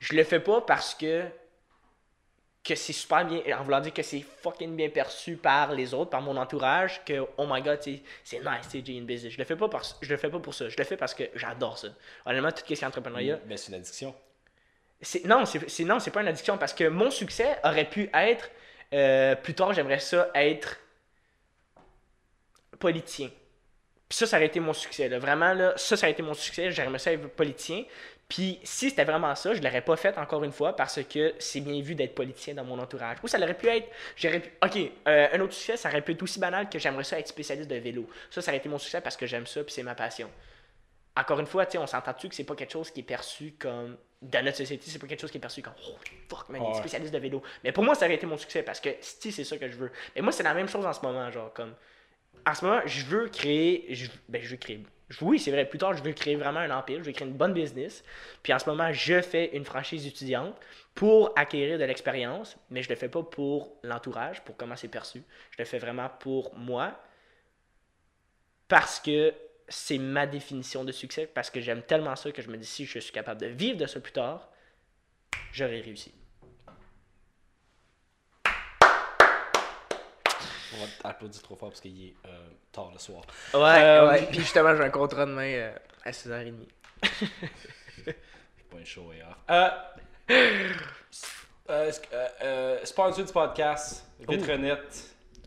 je 0.00 0.14
le 0.14 0.24
fais 0.24 0.40
pas 0.40 0.62
parce 0.62 0.94
que 0.94 1.24
que 2.64 2.74
c'est 2.74 2.94
super 2.94 3.26
bien, 3.26 3.42
en 3.58 3.62
voulant 3.62 3.80
dire 3.80 3.92
que 3.92 4.02
c'est 4.02 4.22
fucking 4.22 4.74
bien 4.74 4.88
perçu 4.88 5.36
par 5.36 5.72
les 5.72 5.92
autres, 5.92 6.08
par 6.08 6.22
mon 6.22 6.34
entourage, 6.38 7.02
que 7.04 7.26
oh 7.36 7.46
my 7.46 7.60
god, 7.60 7.78
c'est 7.82 8.00
nice, 8.38 8.66
c'est 8.66 8.88
in 8.88 9.02
business. 9.02 9.34
Je 9.34 9.38
le 9.38 9.44
fais 9.44 9.54
pas 9.54 9.68
parce, 9.68 9.98
je 10.00 10.10
le 10.10 10.16
fais 10.16 10.30
pas 10.30 10.38
pour 10.38 10.54
ça, 10.54 10.70
je 10.70 10.76
le 10.78 10.84
fais 10.84 10.96
parce 10.96 11.12
que 11.12 11.24
j'adore 11.34 11.76
ça. 11.76 11.88
Honnêtement, 12.24 12.50
tout 12.50 12.60
ce 12.60 12.64
qui 12.64 12.72
est 12.72 12.82
entrepreneuriat, 12.84 13.38
Ben, 13.44 13.58
c'est 13.58 13.68
une 13.68 13.74
addiction. 13.74 14.14
Non, 15.24 15.44
c'est 15.44 15.84
non, 15.84 15.98
pas 15.98 16.20
une 16.22 16.28
addiction 16.28 16.58
parce 16.58 16.72
que 16.72 16.88
mon 16.88 17.10
succès 17.10 17.56
aurait 17.64 17.88
pu 17.88 18.10
être 18.14 18.50
euh, 18.92 19.34
plus 19.34 19.54
tard, 19.54 19.72
j'aimerais 19.72 19.98
ça 19.98 20.30
être 20.34 20.78
politicien. 22.78 23.28
Puis 24.08 24.18
ça, 24.18 24.26
ça 24.26 24.36
aurait 24.36 24.46
été 24.46 24.60
mon 24.60 24.72
succès. 24.72 25.08
Là. 25.08 25.18
Vraiment, 25.18 25.52
là, 25.54 25.72
ça, 25.76 25.96
ça 25.96 26.06
aurait 26.06 26.12
été 26.12 26.22
mon 26.22 26.34
succès. 26.34 26.70
J'aimerais 26.70 26.98
ça 26.98 27.12
être 27.12 27.26
politicien. 27.28 27.84
Puis 28.28 28.58
si 28.62 28.90
c'était 28.90 29.04
vraiment 29.04 29.34
ça, 29.34 29.54
je 29.54 29.62
l'aurais 29.62 29.82
pas 29.82 29.96
fait 29.96 30.16
encore 30.18 30.44
une 30.44 30.52
fois 30.52 30.74
parce 30.74 31.02
que 31.02 31.34
c'est 31.38 31.60
bien 31.60 31.80
vu 31.82 31.94
d'être 31.94 32.14
politicien 32.14 32.54
dans 32.54 32.64
mon 32.64 32.78
entourage. 32.78 33.18
Ou 33.22 33.28
ça 33.28 33.38
aurait 33.38 33.54
pu 33.54 33.68
être. 33.68 33.88
J'aurais 34.16 34.40
pu. 34.40 34.50
Ok, 34.62 34.78
euh, 35.08 35.28
un 35.32 35.40
autre 35.40 35.52
succès, 35.52 35.76
ça 35.76 35.88
aurait 35.88 36.02
pu 36.02 36.12
être 36.12 36.22
aussi 36.22 36.38
banal 36.38 36.68
que 36.68 36.78
j'aimerais 36.78 37.04
ça 37.04 37.18
être 37.18 37.28
spécialiste 37.28 37.68
de 37.68 37.76
vélo. 37.76 38.08
Ça, 38.30 38.40
ça 38.40 38.50
aurait 38.50 38.58
été 38.58 38.68
mon 38.68 38.78
succès 38.78 39.00
parce 39.00 39.16
que 39.16 39.26
j'aime 39.26 39.46
ça 39.46 39.62
puis 39.62 39.72
c'est 39.72 39.82
ma 39.82 39.94
passion. 39.94 40.30
Encore 41.16 41.38
une 41.38 41.46
fois, 41.46 41.66
on 41.76 41.86
s'entend-tu 41.86 42.28
que 42.28 42.34
c'est 42.34 42.44
pas 42.44 42.56
quelque 42.56 42.72
chose 42.72 42.90
qui 42.90 43.00
est 43.00 43.04
perçu 43.04 43.54
comme. 43.58 43.96
Dans 44.24 44.44
notre 44.44 44.56
société, 44.56 44.84
c'est 44.88 44.98
pas 44.98 45.06
quelque 45.06 45.20
chose 45.20 45.30
qui 45.30 45.38
est 45.38 45.40
perçu 45.40 45.60
comme. 45.60 45.74
Oh, 45.86 45.96
fuck, 46.28 46.48
man, 46.48 46.62
il 46.64 46.70
est 46.70 46.78
spécialiste 46.78 47.12
de 47.12 47.18
vélo. 47.18 47.42
Mais 47.62 47.72
pour 47.72 47.84
moi, 47.84 47.94
ça 47.94 48.06
aurait 48.06 48.14
été 48.14 48.26
mon 48.26 48.38
succès 48.38 48.62
parce 48.62 48.80
que, 48.80 48.90
si 49.00 49.32
c'est 49.32 49.44
ça 49.44 49.58
que 49.58 49.68
je 49.68 49.76
veux. 49.76 49.92
Mais 50.16 50.22
moi, 50.22 50.32
c'est 50.32 50.42
la 50.42 50.54
même 50.54 50.68
chose 50.68 50.84
en 50.86 50.92
ce 50.92 51.02
moment, 51.02 51.30
genre, 51.30 51.52
comme. 51.52 51.74
En 52.46 52.54
ce 52.54 52.64
moment, 52.64 52.80
je 52.86 53.04
veux 53.04 53.28
créer. 53.28 53.86
Je, 53.94 54.06
ben, 54.28 54.42
je 54.42 54.48
veux 54.48 54.56
créer. 54.56 54.82
Oui, 55.20 55.38
c'est 55.38 55.50
vrai, 55.50 55.68
plus 55.68 55.78
tard, 55.78 55.94
je 55.94 56.02
veux 56.02 56.12
créer 56.12 56.36
vraiment 56.36 56.60
un 56.60 56.70
empire, 56.70 56.98
je 57.00 57.04
veux 57.04 57.12
créer 57.12 57.28
une 57.28 57.34
bonne 57.34 57.52
business. 57.52 58.02
Puis 58.42 58.52
en 58.52 58.58
ce 58.58 58.68
moment, 58.68 58.90
je 58.92 59.20
fais 59.20 59.54
une 59.54 59.64
franchise 59.64 60.06
étudiante 60.06 60.56
pour 60.94 61.32
acquérir 61.36 61.78
de 61.78 61.84
l'expérience, 61.84 62.56
mais 62.70 62.82
je 62.82 62.88
le 62.88 62.94
fais 62.94 63.08
pas 63.08 63.22
pour 63.22 63.76
l'entourage, 63.82 64.42
pour 64.44 64.56
comment 64.56 64.76
c'est 64.76 64.88
perçu. 64.88 65.22
Je 65.50 65.56
le 65.58 65.64
fais 65.66 65.78
vraiment 65.78 66.08
pour 66.20 66.54
moi, 66.56 66.98
parce 68.68 68.98
que 68.98 69.34
c'est 69.68 69.98
ma 69.98 70.26
définition 70.26 70.84
de 70.84 70.92
succès, 70.92 71.26
parce 71.26 71.50
que 71.50 71.60
j'aime 71.60 71.82
tellement 71.82 72.16
ça 72.16 72.30
que 72.32 72.42
je 72.42 72.48
me 72.50 72.56
dis 72.56 72.66
si 72.66 72.84
je 72.86 72.98
suis 72.98 73.12
capable 73.12 73.40
de 73.40 73.46
vivre 73.46 73.78
de 73.78 73.86
ça 73.86 74.00
plus 74.00 74.12
tard, 74.12 74.48
j'aurais 75.52 75.80
réussi. 75.80 76.12
On 80.76 80.78
va 80.78 80.86
t'applaudir 81.02 81.40
trop 81.42 81.54
fort 81.56 81.68
parce 81.70 81.80
qu'il 81.80 82.06
est 82.08 82.14
euh, 82.26 82.48
tard 82.72 82.90
le 82.92 82.98
soir. 82.98 83.22
Ouais, 83.54 83.60
Euh, 83.82 84.08
ouais. 84.08 84.26
Puis 84.26 84.40
justement, 84.40 84.74
j'ai 84.76 84.82
un 84.82 84.90
contrat 84.90 85.24
demain 85.24 85.52
euh, 85.52 85.72
à 86.04 86.10
6h30. 86.10 86.54
Pas 88.70 88.78
une 88.78 88.84
show 88.86 89.12
hier. 89.12 89.36
Euh, 91.70 92.78
sponsor 92.84 93.24
du 93.24 93.32
podcast, 93.32 94.04
Vitrenet. 94.28 94.74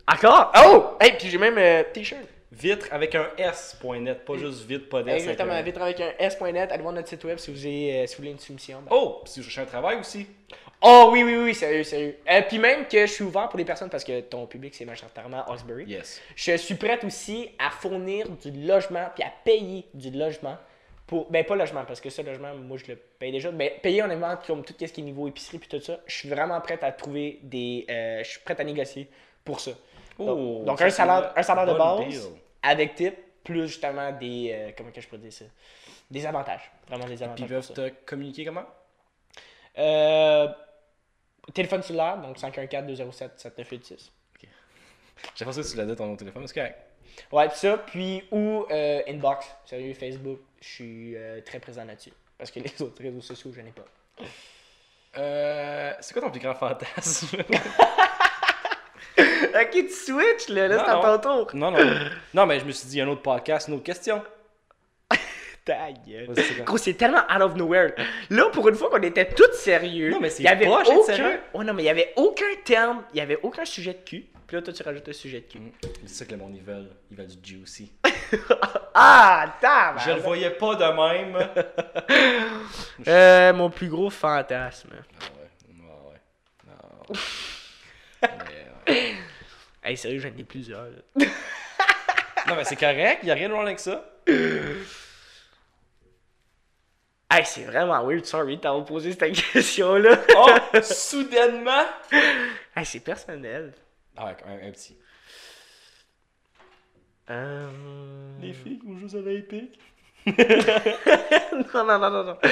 Encore? 0.08 0.52
Oh! 0.66 0.98
Hey, 1.02 1.18
puis 1.18 1.30
j'ai 1.30 1.38
même 1.38 1.58
un 1.58 1.84
t-shirt. 1.92 2.26
Vitre 2.52 2.88
avec 2.92 3.14
un 3.16 3.28
S.net, 3.38 4.24
pas 4.24 4.38
juste 4.38 4.66
vite, 4.66 4.88
pas 4.90 5.04
d'S. 5.04 5.10
Exactement, 5.16 5.52
avec 5.52 5.62
un- 5.62 5.66
vitre 5.66 5.82
avec 5.82 6.00
un 6.00 6.12
S.net. 6.18 6.72
Allez 6.72 6.82
voir 6.82 6.94
notre 6.94 7.10
site 7.10 7.24
web 7.26 7.38
si 7.38 7.52
vous, 7.52 7.66
avez, 7.66 7.94
euh, 8.04 8.08
si 8.08 8.16
vous 8.16 8.22
voulez 8.22 8.32
une 8.32 8.40
soumission. 8.40 8.80
Ben- 8.82 8.88
Oh, 8.92 9.22
si 9.26 9.44
je 9.44 9.50
cherche 9.50 9.68
un 9.68 9.70
travail 9.70 9.98
aussi. 10.00 10.26
Oh 10.82 11.10
oui, 11.12 11.24
oui, 11.24 11.36
oui, 11.38 11.56
sérieux, 11.56 11.84
sérieux. 11.84 12.18
Euh, 12.30 12.42
puis 12.48 12.60
même 12.60 12.88
que 12.88 13.02
je 13.06 13.12
suis 13.12 13.24
ouvert 13.24 13.50
pour 13.50 13.58
les 13.58 13.66
personnes 13.66 13.90
parce 13.90 14.04
que 14.04 14.22
ton 14.22 14.46
public 14.46 14.74
c'est 14.76 14.86
majoritairement 14.86 15.44
Hawkesbury. 15.46 15.86
Yes. 15.86 16.22
Je 16.36 16.56
suis 16.56 16.76
prête 16.76 17.04
aussi 17.04 17.50
à 17.60 17.70
fournir 17.72 18.30
du 18.30 18.52
logement 18.66 19.08
puis 19.14 19.24
à 19.24 19.32
payer 19.44 19.86
du 19.94 20.12
logement 20.12 20.56
pour 21.08 21.30
ben 21.32 21.44
pas 21.44 21.56
logement 21.56 21.84
parce 21.86 22.00
que 22.00 22.10
ce 22.10 22.22
logement 22.22 22.54
moi 22.56 22.78
je 22.78 22.92
le 22.92 22.96
paye 22.96 23.32
déjà 23.32 23.50
mais 23.52 23.80
payer 23.82 24.04
honnêtement 24.04 24.36
comme 24.46 24.64
tout 24.64 24.74
ce 24.80 24.86
qui 24.86 25.02
est 25.02 25.04
niveau 25.04 25.28
épicerie 25.28 25.58
puis 25.58 25.68
tout 25.70 25.82
ça 25.82 26.00
je 26.06 26.14
suis 26.16 26.30
vraiment 26.30 26.60
prête 26.62 26.84
à 26.84 26.92
trouver 26.92 27.40
des 27.44 27.86
euh, 27.90 28.20
je 28.24 28.30
suis 28.30 28.40
prête 28.42 28.60
à 28.60 28.64
négocier 28.64 29.10
pour 29.46 29.60
ça 29.62 29.72
donc, 30.20 30.82
un 30.82 30.90
salaire 30.90 31.34
un 31.36 31.44
salaire 31.44 31.66
de 31.66 31.78
base 31.78 32.08
deal. 32.08 32.22
avec 32.64 32.96
tip 32.96 33.16
plus 33.44 33.68
justement 33.68 34.12
des 34.12 34.52
euh, 34.54 34.72
comment 34.78 34.92
que 34.92 35.00
je 35.02 35.08
pourrais 35.08 35.22
dire 35.22 35.34
ça? 35.34 35.46
Des 36.10 36.26
avantages 36.26 36.72
vraiment 36.88 37.06
des 37.06 37.16
Puis 37.16 37.24
avantages 37.24 37.50
ils 37.50 37.54
pour 37.56 37.64
ça. 37.64 37.74
peuvent 37.74 37.92
te 37.92 38.06
communiquer 38.06 38.46
comment? 38.46 38.66
Euh, 39.78 40.48
téléphone 41.54 41.82
cellulaire 41.84 42.18
donc 42.18 42.38
514 42.38 42.86
207 42.88 43.32
7986 43.40 44.12
J'ai 45.36 45.46
pensé 45.46 45.62
que 45.62 45.68
tu 45.68 45.78
l'as 45.78 45.86
dit 45.86 45.96
ton 45.96 46.16
téléphone, 46.16 46.42
mais 46.42 46.48
c'est 46.48 46.54
correct. 46.60 46.78
Ouais, 47.32 47.50
pis 47.50 47.58
ça, 47.58 47.78
puis 47.78 48.24
ou 48.32 48.66
euh, 48.70 49.02
inbox, 49.08 49.48
sérieux, 49.66 49.94
Facebook, 49.94 50.40
je 50.62 50.68
suis 50.68 51.16
euh, 51.16 51.42
très 51.42 51.60
présent 51.60 51.84
là-dessus. 51.84 52.14
Parce 52.38 52.52
que 52.52 52.60
les 52.60 52.82
autres 52.82 53.02
réseaux 53.02 53.22
sociaux, 53.22 53.52
je 53.54 53.62
n'ai 53.62 53.72
pas. 53.72 53.86
Euh, 55.18 55.94
c'est 56.00 56.14
quoi 56.14 56.22
ton 56.22 56.30
plus 56.32 56.40
grand 56.40 56.54
fantasme? 56.54 57.38
ok, 59.62 59.72
tu 59.72 59.90
switches, 59.90 60.50
là. 60.50 60.68
Là, 60.68 60.84
c'est 60.86 60.92
à 60.92 61.18
ton 61.18 61.46
tour. 61.46 61.56
Non, 61.56 61.72
non. 61.72 61.80
Non, 62.34 62.46
mais 62.46 62.60
je 62.60 62.66
me 62.66 62.72
suis 62.72 62.88
dit, 62.88 63.02
un 63.02 63.08
autre 63.08 63.22
podcast, 63.22 63.68
une 63.68 63.76
autre 63.76 63.84
question. 63.84 64.22
Ta 65.66 65.92
gueule. 65.92 66.30
Gros, 66.66 66.78
c'est 66.78 66.94
tellement 66.94 67.24
out 67.34 67.42
of 67.42 67.56
nowhere. 67.56 67.92
Là, 68.30 68.50
pour 68.52 68.70
une 68.70 68.76
fois 68.76 68.90
qu'on 68.90 69.02
était 69.02 69.28
tous 69.30 69.54
sérieux, 69.54 70.12
Non, 70.12 70.20
mais 70.20 70.30
c'est 70.30 70.44
il 70.44 70.46
y 70.46 70.50
avait 70.50 70.68
aucun... 70.68 71.40
Ouais, 71.54 71.66
non, 71.66 71.74
mais 71.74 71.84
il 71.84 71.88
y 71.88 71.90
avait 71.90 72.14
aucun 72.16 72.46
terme, 72.64 73.04
il 73.14 73.18
y 73.18 73.22
avait 73.22 73.40
aucun 73.44 73.66
sujet 73.66 73.94
de 73.94 74.04
cul. 74.10 74.26
Puis 74.48 74.56
là, 74.56 74.62
toi, 74.62 74.72
tu 74.72 74.82
rajoutes 74.82 75.10
un 75.10 75.14
sujet 75.14 75.42
de 75.42 75.46
cul. 75.46 75.60
Mm. 75.60 75.72
C'est 76.06 76.14
ça 76.20 76.26
que 76.26 76.32
le 76.32 76.38
monde, 76.38 76.56
ils 76.56 76.64
veulent. 76.64 76.90
Ils 77.12 77.18
veulent 77.18 77.28
du 77.28 77.58
juicy. 77.58 77.92
Ah, 79.00 79.56
tabarnak. 79.62 80.06
Je 80.06 80.12
le 80.12 80.22
voyais 80.22 80.50
pas 80.50 80.74
de 80.74 80.84
même. 80.84 81.50
Euh, 83.08 83.54
mon 83.54 83.70
plus 83.70 83.90
gros 83.90 84.10
fantasme. 84.10 84.90
Ah 84.92 85.26
ouais. 85.38 85.72
Ah 85.78 86.10
ouais. 86.10 87.14
Non. 87.14 87.16
Hey, 89.88 89.96
sérieux, 89.96 90.20
j'en 90.20 90.28
ai 90.38 90.44
plusieurs. 90.44 90.84
là. 90.90 90.98
Non, 92.48 92.56
mais 92.56 92.66
c'est 92.66 92.76
correct. 92.78 93.24
Y 93.24 93.32
a 93.32 93.34
rien 93.34 93.48
de 93.48 93.54
wrong 93.54 93.66
avec 93.66 93.80
ça. 93.80 94.06
Hey, 97.30 97.46
c'est 97.46 97.66
vraiment 97.66 98.06
weird, 98.06 98.26
sorry, 98.26 98.58
d'avoir 98.58 98.86
posé 98.86 99.12
cette 99.12 99.34
question-là. 99.54 100.18
Oh, 100.36 100.48
soudainement. 100.82 101.84
hey, 102.76 102.86
c'est 102.86 103.02
personnel. 103.02 103.74
Ah 104.16 104.26
ouais, 104.28 104.38
un, 104.46 104.68
un 104.68 104.72
petit. 104.72 104.98
Euh... 107.30 107.70
Les 108.40 108.54
filles 108.54 108.80
aux 108.88 108.98
Jeux 108.98 109.16
Olympiques. 109.16 109.78
non, 110.26 111.86
non, 111.86 112.00
non, 112.00 112.10
non, 112.10 112.24
non. 112.24 112.36
Plus 112.38 112.50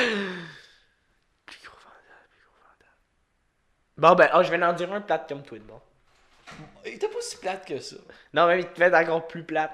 gros 1.63 1.77
fantasme, 1.77 2.27
plus 2.30 2.44
gros 2.44 2.60
fantasme. 2.62 3.00
Bon, 3.98 4.13
ben, 4.15 4.30
oh, 4.36 4.44
je 4.44 4.51
vais 4.51 4.63
en 4.63 4.74
dire 4.74 4.92
un 4.94 5.01
plate 5.01 5.27
comme 5.30 5.44
toi, 5.44 5.58
bon. 5.60 5.82
Il 6.85 6.93
était 6.93 7.07
pas 7.07 7.21
si 7.21 7.37
plate 7.37 7.65
que 7.65 7.79
ça. 7.79 7.95
Non, 8.33 8.47
mais 8.47 8.59
il 8.59 8.67
te 8.67 8.77
fait 8.77 8.95
encore 8.95 9.27
plus 9.27 9.43
plate. 9.43 9.71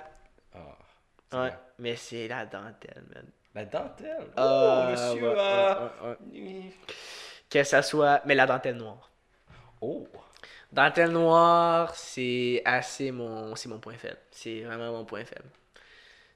Ah. 0.53 1.43
Ouais, 1.43 1.53
mais 1.79 1.95
c'est 1.95 2.27
la 2.27 2.45
dentelle, 2.45 3.03
man. 3.13 3.25
La 3.53 3.65
dentelle? 3.65 4.27
Oh, 4.37 4.39
Euh, 4.39 4.91
monsieur. 4.91 5.29
ouais, 5.29 5.35
euh, 5.37 5.87
ouais, 6.03 6.17
oui. 6.31 6.71
Que 7.49 7.63
ça 7.63 7.81
soit. 7.81 8.21
Mais 8.25 8.35
la 8.35 8.45
dentelle 8.45 8.77
noire. 8.77 9.09
Oh. 9.81 10.07
Dentelle 10.71 11.09
noire, 11.11 11.93
c'est 11.95 12.61
assez 12.63 13.11
mon. 13.11 13.55
C'est 13.57 13.67
mon 13.67 13.79
point 13.79 13.95
faible. 13.97 14.17
C'est 14.31 14.61
vraiment 14.61 14.91
mon 14.91 15.03
point 15.05 15.25
faible. 15.25 15.49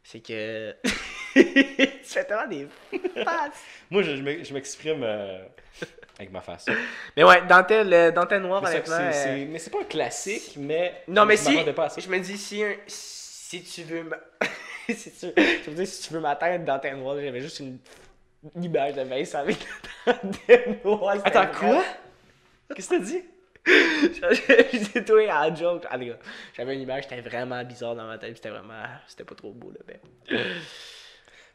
C'est 0.04 0.20
que. 0.20 0.76
tu 1.44 2.04
fais 2.04 2.24
tellement 2.24 2.48
des 2.48 2.68
faces. 3.24 3.62
Moi, 3.90 4.02
je, 4.04 4.16
je 4.16 4.22
m'ex- 4.22 4.48
je 4.48 4.54
m'exprime 4.54 5.02
euh, 5.04 5.44
avec 6.18 6.32
ma 6.32 6.42
face. 6.42 6.66
Mais 7.18 7.24
ouais, 7.24 7.42
dentelle, 7.48 7.94
euh, 7.94 8.12
dentelle 8.12 8.42
noire, 8.42 8.62
Mais 8.62 8.70
c'est- 8.70 8.76
honnêtement. 8.90 9.12
c'est- 9.12 9.28
euh, 9.30 9.36
c'est- 9.40 9.46
mais 9.46 9.60
c'est 9.60 9.70
pas 9.70 9.82
un 9.82 9.86
classique, 9.86 10.54
mais. 10.58 11.04
Non, 11.08 11.26
mais 11.26 11.38
si. 11.38 11.56
pas 11.74 11.86
à 11.86 11.90
ça. 11.90 12.02
Je 12.02 12.10
me 12.10 12.20
dis, 12.20 12.38
si, 12.38 12.64
un- 12.64 12.76
si 12.88 13.64
tu 13.64 13.84
veux. 13.84 14.04
ma- 14.04 14.18
si 14.90 15.12
tu... 15.12 15.28
Je 15.36 15.70
veux 15.70 15.76
dire, 15.76 15.88
si 15.88 16.08
tu 16.08 16.14
veux 16.14 16.20
ma 16.20 16.36
tête 16.36 16.64
dentelle 16.66 16.98
noire, 16.98 17.16
j'avais 17.20 17.42
juste 17.42 17.60
une, 17.60 17.78
une 18.56 18.64
image 18.64 18.94
de 18.94 19.02
Vincent 19.02 19.40
avec 19.40 19.58
dentelle 20.06 20.80
noire. 20.86 21.18
Attends, 21.24 21.46
vraiment- 21.52 21.76
quoi? 21.76 21.84
Qu'est-ce 22.76 22.90
que 22.90 22.96
t'as 22.96 23.02
dit? 23.02 23.22
Disais, 24.74 25.04
toi, 25.04 25.24
en 25.32 25.56
joke. 25.56 25.82
Tout 25.82 25.88
cas, 25.90 25.98
j'avais 26.56 26.76
une 26.76 26.82
image, 26.82 27.06
c'était 27.10 27.22
vraiment 27.22 27.64
bizarre 27.64 27.96
dans 27.96 28.06
ma 28.06 28.18
tête, 28.20 28.36
c'était 28.36 28.50
vraiment. 28.50 28.84
C'était 29.08 29.24
pas 29.24 29.34
trop 29.36 29.52
beau, 29.52 29.72
là. 29.72 29.80
Mais... 29.88 30.38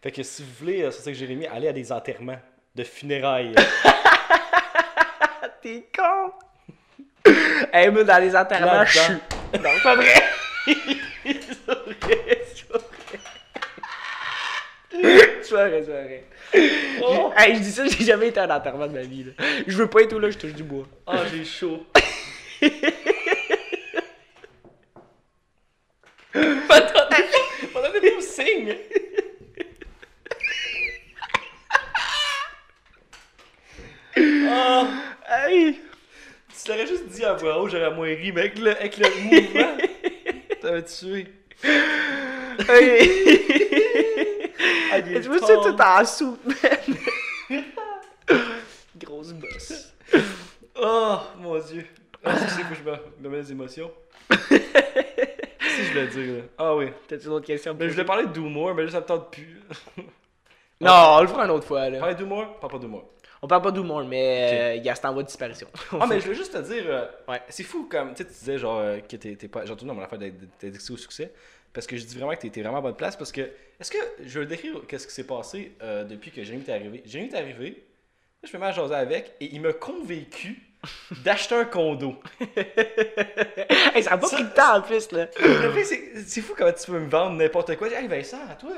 Fait 0.02 0.12
que 0.12 0.22
si 0.22 0.42
vous 0.42 0.48
voulez, 0.58 0.82
euh, 0.82 0.90
c'est 0.90 1.02
ça 1.02 1.10
que 1.10 1.16
Jérémy, 1.16 1.46
aller 1.46 1.68
à 1.68 1.72
des 1.74 1.92
enterrements 1.92 2.40
de 2.74 2.84
funérailles. 2.84 3.54
T'es 5.62 5.86
con! 5.94 6.32
hey, 7.72 7.90
moi, 7.90 8.04
dans 8.04 8.18
les 8.18 8.34
enterrements, 8.34 8.82
je 8.86 8.98
suis. 8.98 9.12
Non, 9.12 9.20
c'est 9.76 9.82
pas 9.82 9.94
vrai! 9.96 10.22
c'est 10.64 11.66
pas 11.66 11.74
vrai, 11.74 12.42
c'est 12.54 12.66
pas 12.68 12.78
vrai. 12.78 13.18
C'est 15.42 15.50
pas 15.50 15.68
vrai, 15.68 15.82
c'est 15.84 15.92
pas 15.92 16.02
vrai. 16.02 16.24
Oh! 17.02 17.30
Hey, 17.36 17.56
je 17.56 17.60
dis 17.60 17.70
ça, 17.70 17.84
j'ai 17.86 18.02
jamais 18.04 18.28
été 18.28 18.40
à 18.40 18.44
un 18.44 18.56
enterrement 18.56 18.86
de 18.86 18.94
ma 18.94 19.02
vie, 19.02 19.24
là. 19.24 19.32
Je 19.66 19.76
veux 19.76 19.86
pas 19.86 20.00
être 20.00 20.14
où, 20.14 20.18
là, 20.18 20.30
je 20.30 20.38
touche 20.38 20.54
du 20.54 20.62
bois. 20.62 20.86
Ah, 21.06 21.24
j'ai 21.30 21.44
chaud. 21.44 21.86
On 27.74 27.82
a 27.84 28.00
des 28.00 28.18
signes. 28.22 28.74
Ah, 34.72 34.86
Hey! 35.28 35.80
tu 36.62 36.70
l'aurais 36.70 36.86
juste 36.86 37.06
dit 37.08 37.24
à 37.24 37.34
voix 37.34 37.60
haute, 37.60 37.72
j'aurais 37.72 37.92
moins 37.92 38.06
ri, 38.06 38.30
mais 38.30 38.42
avec 38.42 38.56
le, 38.58 38.70
avec 38.70 38.98
le 38.98 39.08
mouvement, 39.24 39.76
t'avais 40.60 40.84
tué. 40.84 41.26
Hey! 42.68 43.80
Ah, 44.92 45.00
vois, 45.00 45.38
c'est 45.40 45.54
tendre. 45.54 45.76
tout 45.76 45.82
en 45.82 46.04
soupe, 46.04 46.44
man. 47.48 47.62
Grosse 48.96 49.32
bosse. 49.32 49.92
Oh, 50.80 51.18
mon 51.38 51.58
dieu. 51.58 51.86
Ah, 52.24 52.36
c'est 52.36 52.48
ça 52.48 52.62
que 52.62 52.74
je 52.74 52.82
me, 52.82 52.92
me 53.20 53.28
mets 53.28 53.42
des 53.42 53.52
émotions. 53.52 53.90
si 54.30 55.84
je 55.84 55.88
voulais 55.88 56.06
dire, 56.08 56.36
là. 56.36 56.42
Ah 56.58 56.76
oui. 56.76 56.86
T'as-tu 57.08 57.26
d'autres 57.26 57.46
questions? 57.46 57.74
Mais 57.78 57.86
je 57.88 57.92
voulais 57.92 58.04
parler 58.04 58.26
d'humour, 58.26 58.74
mais 58.74 58.84
là, 58.84 58.90
ça 58.90 59.00
me 59.00 59.06
tente 59.06 59.32
plus. 59.32 59.60
Non, 60.80 60.92
on 61.16 61.22
le 61.22 61.28
fera 61.28 61.44
une 61.44 61.50
autre 61.50 61.66
fois, 61.66 61.88
là. 61.90 61.98
Parler 61.98 62.14
d'humour? 62.14 62.58
Parle 62.60 62.72
pas 62.72 62.78
d'humour. 62.78 63.04
On 63.42 63.48
parle 63.48 63.62
pas 63.62 63.70
d'humour, 63.70 64.04
mais 64.04 64.76
euh, 64.78 64.82
Gaston 64.82 65.12
va 65.14 65.22
de 65.22 65.26
disparition. 65.26 65.66
Ah, 65.98 66.06
mais 66.06 66.20
je 66.20 66.28
veux 66.28 66.34
juste 66.34 66.52
te 66.52 66.58
dire, 66.58 66.84
euh, 66.86 67.06
Ouais. 67.26 67.40
c'est 67.48 67.62
fou 67.62 67.88
comme, 67.90 68.10
tu 68.14 68.18
sais, 68.22 68.28
tu 68.28 68.34
disais 68.34 68.58
genre 68.58 68.78
euh, 68.78 68.98
que 69.00 69.16
t'es 69.16 69.34
pas, 69.48 69.64
j'ai 69.64 69.72
entendu 69.72 69.86
dans 69.86 69.94
mon 69.94 70.02
affaire 70.02 70.18
d'être 70.18 70.90
au 70.90 70.96
succès, 70.98 71.32
parce 71.72 71.86
que 71.86 71.96
je 71.96 72.04
dis 72.04 72.16
vraiment 72.16 72.34
que 72.34 72.40
t'es 72.40 72.50
t'es 72.50 72.60
vraiment 72.60 72.78
à 72.78 72.80
bonne 72.82 72.96
place, 72.96 73.16
parce 73.16 73.32
que, 73.32 73.40
est-ce 73.80 73.90
que, 73.90 73.98
je 74.26 74.40
veux 74.40 74.46
décrire 74.46 74.74
qu'est-ce 74.86 75.06
qui 75.06 75.14
s'est 75.14 75.24
passé 75.26 75.72
euh, 75.82 76.04
depuis 76.04 76.30
que 76.30 76.42
Jérémy 76.44 76.64
est 76.68 76.72
arrivé. 76.72 77.02
Jérémy 77.06 77.30
est 77.32 77.36
arrivé, 77.36 77.82
là, 78.42 78.48
je 78.52 78.56
me 78.56 78.60
mets 78.60 78.68
à 78.68 78.72
jaser 78.72 78.94
avec, 78.94 79.32
et 79.40 79.46
il 79.54 79.62
m'a 79.62 79.72
convaincu 79.72 80.62
d'acheter 81.24 81.54
un 81.54 81.64
condo. 81.64 82.16
hey, 83.94 84.02
ça 84.02 84.12
a 84.12 84.18
pas 84.18 84.28
pris 84.28 84.44
de 84.44 84.48
temps 84.50 84.76
en 84.76 84.82
plus, 84.82 85.10
là. 85.12 85.28
Le 85.40 85.70
fait, 85.72 85.84
c'est 85.84 86.12
c'est 86.26 86.40
fou 86.42 86.54
comment 86.56 86.72
tu 86.72 86.90
peux 86.90 86.98
me 86.98 87.08
vendre 87.08 87.36
n'importe 87.36 87.74
quoi. 87.76 87.88
Hey 87.90 88.06
Vincent, 88.06 88.38
toi, 88.58 88.70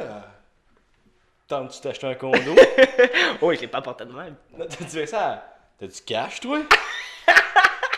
euh, 1.50 1.56
tentes-tu 1.56 1.80
d'acheter 1.86 2.06
un 2.06 2.14
condo? 2.14 2.54
Oh, 3.40 3.52
je 3.52 3.60
l'ai 3.60 3.66
pas 3.68 3.82
porté 3.82 4.04
de 4.04 4.12
même. 4.12 4.36
T'as 4.56 4.84
dit 4.84 4.98
Vincent, 4.98 5.40
t'as 5.78 5.86
du 5.86 6.00
cash, 6.06 6.40
toi? 6.40 6.60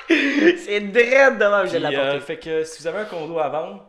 C'est 0.09 0.81
dread 0.81 1.39
de 1.39 1.45
même, 1.45 1.67
je 1.67 1.77
l'ai 1.79 1.97
euh, 1.97 2.21
fait 2.21 2.39
que 2.39 2.65
si 2.65 2.81
vous 2.83 2.87
avez 2.87 2.99
un 3.01 3.05
condo 3.05 3.39
à 3.39 3.49
vendre, 3.49 3.87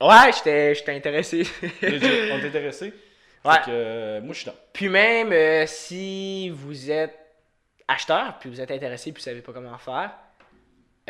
Ouais, 0.00 0.32
j'étais 0.34 0.74
j'étais 0.74 0.94
intéressé. 0.94 1.46
on 1.82 1.86
est 1.86 2.46
intéressé. 2.46 2.94
Ouais. 3.42 3.54
Fait 3.54 3.60
que 3.60 3.70
euh, 3.70 4.20
moi, 4.20 4.34
je 4.34 4.40
suis 4.40 4.46
dans. 4.50 4.54
Puis 4.74 4.90
même 4.90 5.32
euh, 5.32 5.64
si 5.66 6.50
vous 6.50 6.90
êtes 6.90 7.16
acheteur, 7.88 8.36
puis 8.38 8.50
vous 8.50 8.60
êtes 8.60 8.70
intéressé, 8.70 9.12
puis 9.12 9.22
vous 9.22 9.24
savez 9.24 9.40
pas 9.40 9.54
comment 9.54 9.78
faire, 9.78 10.10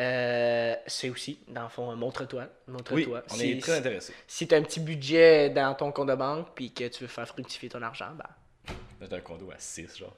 euh, 0.01 0.75
c'est 0.87 1.11
aussi, 1.11 1.41
dans 1.49 1.65
le 1.65 1.69
fond, 1.69 1.95
montre-toi. 1.95 2.45
Oui, 2.67 2.73
Montre-toi. 2.73 3.23
on 3.31 3.35
si, 3.35 3.51
est 3.53 3.61
très 3.61 3.79
intéressé. 3.79 4.15
si 4.27 4.49
tu 4.49 4.55
as 4.55 4.59
un 4.59 4.63
petit 4.63 4.81
budget 4.81 5.51
dans 5.51 5.75
ton 5.75 5.93
compte 5.93 6.09
de 6.09 6.15
banque, 6.15 6.49
puis 6.55 6.73
que 6.73 6.89
tu 6.89 7.03
veux 7.05 7.09
faire 7.09 7.29
fructifier 7.29 7.69
ton 7.69 7.83
argent, 7.83 8.11
ben, 8.15 8.75
J'ai 9.01 9.15
un 9.15 9.21
condo 9.21 9.51
à 9.51 9.59
6, 9.59 9.99
genre. 9.99 10.17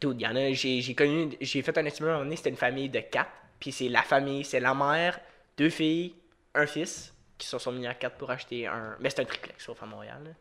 Dude, 0.00 0.20
il 0.20 0.24
y 0.24 0.26
en 0.26 0.36
a, 0.36 0.52
j'ai 0.52 0.94
connu, 0.94 1.30
j'ai 1.40 1.62
fait 1.62 1.76
un 1.78 1.84
estimé 1.84 2.08
à 2.08 2.12
un 2.12 2.14
moment 2.16 2.24
donné, 2.24 2.36
c'était 2.36 2.50
une 2.50 2.56
famille 2.56 2.88
de 2.88 3.00
quatre, 3.00 3.30
puis 3.58 3.72
c'est 3.72 3.88
la 3.88 4.02
famille, 4.02 4.44
c'est 4.44 4.60
la 4.60 4.74
mère, 4.74 5.20
deux 5.56 5.70
filles, 5.70 6.14
un 6.54 6.66
fils, 6.66 7.12
qui 7.38 7.46
se 7.46 7.58
sont 7.58 7.72
mis 7.72 7.86
à 7.86 7.94
quatre 7.94 8.16
pour 8.16 8.30
acheter 8.30 8.66
un, 8.66 8.96
mais 9.00 9.10
c'est 9.10 9.20
un 9.20 9.24
triplex, 9.24 9.64
sauf 9.64 9.82
à 9.82 9.86
Montréal, 9.86 10.34